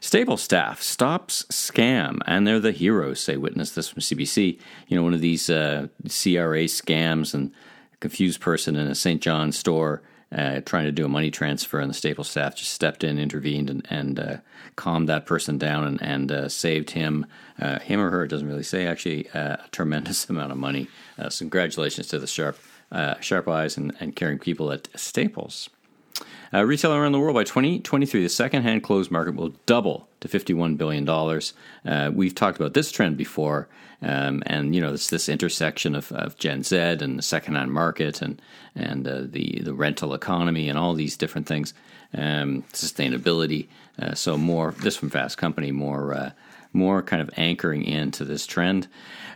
[0.00, 3.20] Staples staff stops scam, and they're the heroes.
[3.20, 4.58] Say witness this from CBC.
[4.88, 7.52] You know, one of these uh, CRA scams and
[8.00, 9.20] confused person in a St.
[9.20, 13.02] John store uh, trying to do a money transfer, and the Staples staff just stepped
[13.02, 14.36] in, intervened, and, and uh,
[14.76, 17.24] calmed that person down and, and uh, saved him,
[17.58, 20.88] uh, him or her, it doesn't really say, actually, uh, a tremendous amount of money.
[21.30, 22.58] So, congratulations to the sharp,
[23.20, 25.68] sharp eyes and, and caring people at Staples.
[26.52, 30.78] Uh, retail around the world by 2023, the secondhand clothes market will double to $51
[30.78, 31.08] billion.
[31.08, 33.68] Uh, we've talked about this trend before,
[34.00, 38.22] um, and you know it's this intersection of, of, Gen Z and the secondhand market
[38.22, 38.40] and
[38.74, 41.74] and uh, the the rental economy and all these different things,
[42.14, 43.68] um, sustainability.
[44.00, 46.30] Uh, so more this from Fast Company, more uh,
[46.72, 48.88] more kind of anchoring into this trend.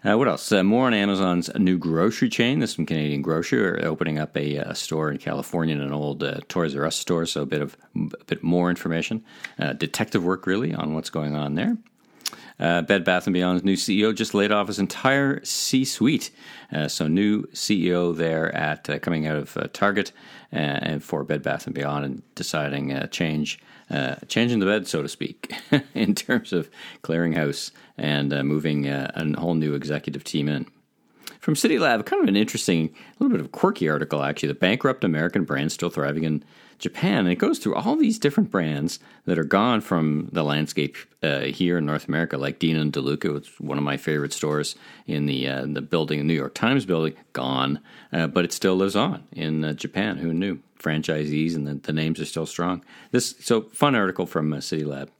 [0.05, 0.51] Uh, what else?
[0.51, 2.59] Uh, more on Amazon's new grocery chain.
[2.59, 6.41] This from Canadian Grocery, opening up a, a, store in California in an old uh,
[6.49, 7.25] Toys R Us store.
[7.27, 9.25] So a bit of a bit more information,
[9.59, 11.77] uh, detective work really on what's going on there.
[12.59, 16.31] Uh, Bed Bath & Beyond's new CEO just laid off his entire C-suite.
[16.73, 20.13] Uh, so new CEO there at uh, coming out of uh, Target
[20.53, 23.59] and for Bed Bath & Beyond and deciding a change
[23.93, 25.55] uh, changing the bed, so to speak,
[25.95, 26.71] in terms of
[27.03, 30.67] clearing house and uh, moving uh, a whole new executive team in.
[31.41, 34.49] From City Lab, kind of an interesting, a little bit of quirky article actually.
[34.49, 36.45] The bankrupt American brand still thriving in
[36.83, 37.21] Japan.
[37.21, 41.43] And it goes through all these different brands that are gone from the landscape uh,
[41.43, 43.37] here in North America, like Dean and DeLuca.
[43.37, 44.75] It's one of my favorite stores
[45.07, 47.81] in the uh, the building, the New York Times building, gone,
[48.13, 50.19] uh, but it still lives on in uh, Japan.
[50.19, 50.59] Who knew?
[50.83, 52.85] Franchisees and the, the, names are still strong.
[53.13, 55.13] This so fun article from uh, City Lab.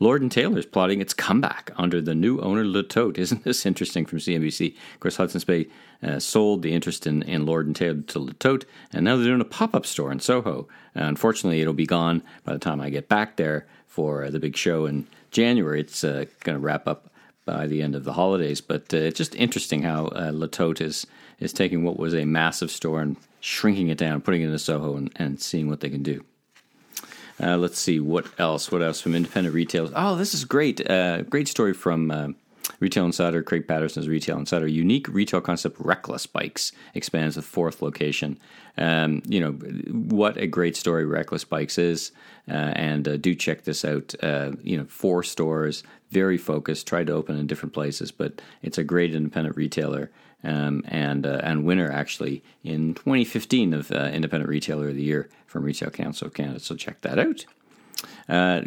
[0.00, 3.18] Lord and Taylor is plotting its comeback under the new owner Le Tote.
[3.18, 4.74] Isn't this interesting from CNBC?
[4.94, 5.66] Of course, Hudson's Bay
[6.02, 9.26] uh, sold the interest in, in Lord and Taylor to Le Tote, and now they're
[9.26, 10.68] doing a pop up store in Soho.
[10.94, 14.40] Uh, unfortunately, it'll be gone by the time I get back there for uh, the
[14.40, 15.80] big show in January.
[15.80, 17.10] It's uh, going to wrap up
[17.44, 20.80] by the end of the holidays, but uh, it's just interesting how uh, Le Tote
[20.80, 21.06] is,
[21.38, 24.96] is taking what was a massive store and shrinking it down, putting it into Soho,
[24.96, 26.24] and, and seeing what they can do.
[27.42, 28.70] Uh, let's see what else.
[28.70, 29.92] What else from independent retailers?
[29.94, 30.88] Oh, this is great.
[30.88, 32.28] Uh, great story from uh,
[32.80, 33.42] Retail Insider.
[33.42, 34.66] Craig Patterson's Retail Insider.
[34.66, 38.38] Unique retail concept, Reckless Bikes, expands the fourth location.
[38.78, 42.12] Um, you know what a great story Reckless Bikes is,
[42.48, 44.14] uh, and uh, do check this out.
[44.22, 46.86] Uh, you know, four stores, very focused.
[46.86, 50.10] Tried to open in different places, but it's a great independent retailer
[50.44, 55.28] um, and uh, and winner actually in 2015 of uh, Independent Retailer of the Year
[55.46, 56.60] from Retail Council of Canada.
[56.60, 57.44] So check that out.
[58.28, 58.60] Uh,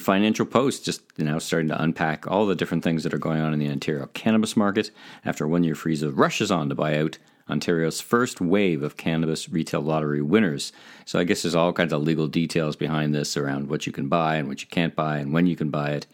[0.00, 3.52] Financial Post just know starting to unpack all the different things that are going on
[3.52, 4.90] in the Ontario cannabis market
[5.24, 7.18] after a one-year freeze of rushes on to buy out
[7.48, 10.72] Ontario's first wave of cannabis retail lottery winners.
[11.04, 14.08] So I guess there's all kinds of legal details behind this around what you can
[14.08, 16.06] buy and what you can't buy and when you can buy it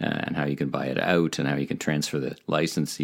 [0.00, 3.00] uh, and how you can buy it out and how you can transfer the license.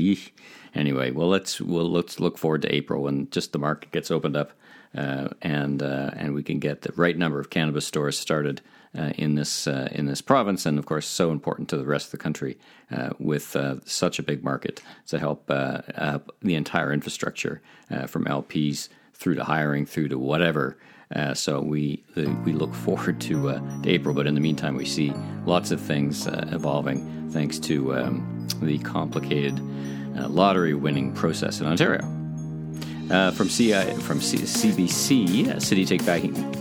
[0.75, 4.37] Anyway, well let's well let's look forward to April when just the market gets opened
[4.37, 4.53] up
[4.97, 8.61] uh, and uh, and we can get the right number of cannabis stores started
[8.97, 12.07] uh, in this uh, in this province, and of course, so important to the rest
[12.07, 12.59] of the country
[12.91, 16.23] uh, with uh, such a big market to help the
[16.55, 17.63] entire infrastructure
[18.07, 20.77] from LPs through to hiring through to whatever.
[21.15, 22.03] Uh, so we
[22.45, 25.11] we look forward to, uh, to, April, but in the meantime, we see
[25.47, 29.59] lots of things evolving thanks to um, the complicated
[30.15, 32.03] lottery winning process in Ontario.
[33.33, 36.03] from CI, from C- CBC, City take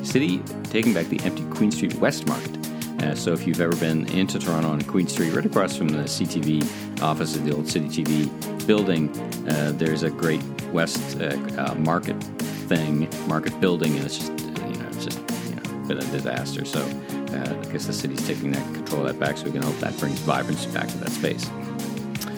[0.06, 2.62] City taking back the empty Queen Street West Market.
[3.02, 6.04] Uh, so if you've ever been into Toronto on Queen Street, right across from the
[6.04, 9.10] CTV office of the old City TV building,
[9.50, 12.22] uh, there's a great West uh, uh, Market
[12.70, 16.64] thing, Market building, and it's just you know it's just you know been a disaster.
[16.64, 19.64] So uh, I guess the city's taking that control of that back, so we can
[19.64, 21.50] hope that brings vibrancy back to that space.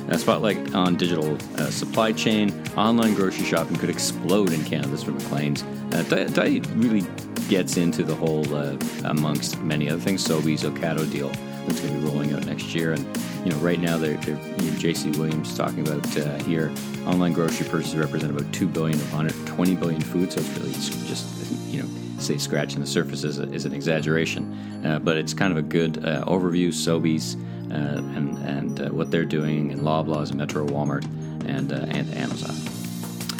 [0.09, 2.51] A spotlight on digital uh, supply chain.
[2.75, 4.89] Online grocery shopping could explode in Canada.
[4.89, 5.63] This from Maclean's.
[5.93, 7.03] Uh, Diet really
[7.47, 11.31] gets into the whole, uh, amongst many other things, Sobeys Ocado deal
[11.65, 12.93] that's going to be rolling out next year.
[12.93, 13.05] And
[13.45, 15.11] you know, right now they're, they're you know, J.C.
[15.11, 16.71] Williams talking about uh, here.
[17.05, 20.31] Online grocery purchases represent about two billion of 120 billion food.
[20.31, 20.73] So it's really
[21.07, 21.27] just
[21.71, 21.89] you know,
[22.19, 25.61] say scratching the surface is, a, is an exaggeration, uh, but it's kind of a
[25.61, 26.69] good uh, overview.
[26.69, 27.35] Sobeys
[27.75, 31.05] and and uh, what they're doing, and Loblaws and Metro, Walmart,
[31.47, 32.55] and uh, and Amazon.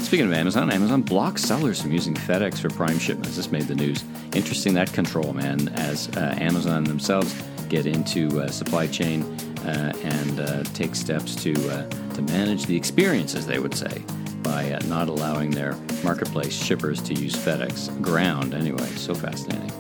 [0.04, 3.36] Speaking of Amazon, Amazon blocks sellers from using FedEx for Prime shipments.
[3.36, 4.04] This made the news.
[4.36, 7.34] Interesting that control, man, as Amazon themselves
[7.74, 9.24] get into uh, supply chain
[9.66, 14.04] uh, and uh, take steps to uh, to manage the experiences, they would say,
[14.44, 18.54] by uh, not allowing their marketplace shippers to use FedEx ground.
[18.54, 19.72] Anyway, so fascinating.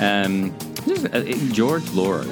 [0.00, 0.52] Um,
[1.52, 2.24] George Laurer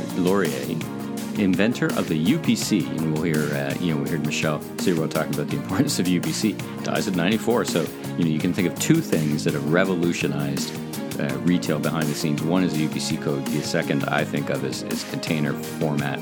[1.39, 5.35] inventor of the UPC, and we'll hear, uh, you know, we heard Michel Sirois talking
[5.35, 6.85] about the importance of UPC.
[6.85, 10.75] Dies at 94, so you know you can think of two things that have revolutionized
[11.21, 12.43] uh, retail behind the scenes.
[12.43, 13.47] One is the UPC code.
[13.47, 16.19] The second I think of is, is container format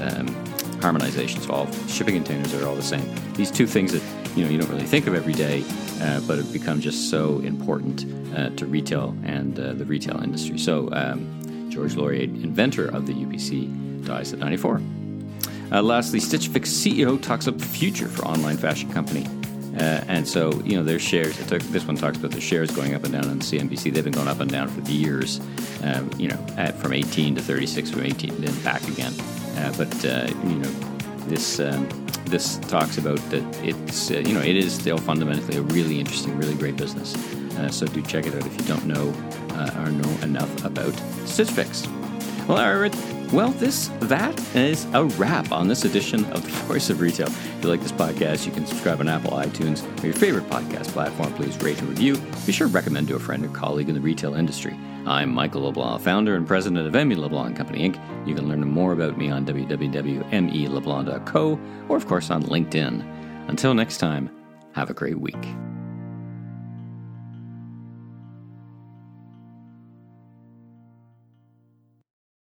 [0.00, 0.28] um,
[0.80, 1.40] harmonization.
[1.40, 3.08] So all shipping containers are all the same.
[3.34, 4.02] These two things that
[4.36, 5.64] you know you don't really think of every day,
[6.00, 8.04] uh, but have become just so important
[8.36, 10.58] uh, to retail and uh, the retail industry.
[10.58, 14.80] So um, George Laurer, inventor of the UPC dies at 94.
[15.72, 19.26] Uh, lastly, Stitch Fix CEO talks up the future for online fashion company.
[19.76, 22.94] Uh, and so, you know, their shares, took, this one talks about the shares going
[22.94, 23.92] up and down on CNBC.
[23.92, 25.38] They've been going up and down for the years,
[25.82, 29.12] um, you know, at, from 18 to 36, from 18 then back again.
[29.58, 30.70] Uh, but, uh, you know,
[31.26, 31.88] this um,
[32.26, 36.36] this talks about that it's, uh, you know, it is still fundamentally a really interesting,
[36.38, 37.14] really great business.
[37.56, 39.12] Uh, so do check it out if you don't know
[39.82, 40.94] or know enough about
[41.26, 41.86] Stitch Fix.
[42.48, 43.15] Well, right.
[43.32, 47.26] Well, this that is a wrap on this edition of the Voice of Retail.
[47.26, 50.86] If you like this podcast, you can subscribe on Apple, iTunes, or your favorite podcast
[50.88, 51.32] platform.
[51.34, 52.16] Please rate and review.
[52.46, 54.78] Be sure to recommend to a friend or colleague in the retail industry.
[55.06, 57.16] I'm Michael LeBlanc, founder and president of M.E.
[57.16, 58.28] LeBlanc Company Inc.
[58.28, 63.48] You can learn more about me on www.meleblanc.co or, of course, on LinkedIn.
[63.48, 64.30] Until next time,
[64.72, 65.48] have a great week.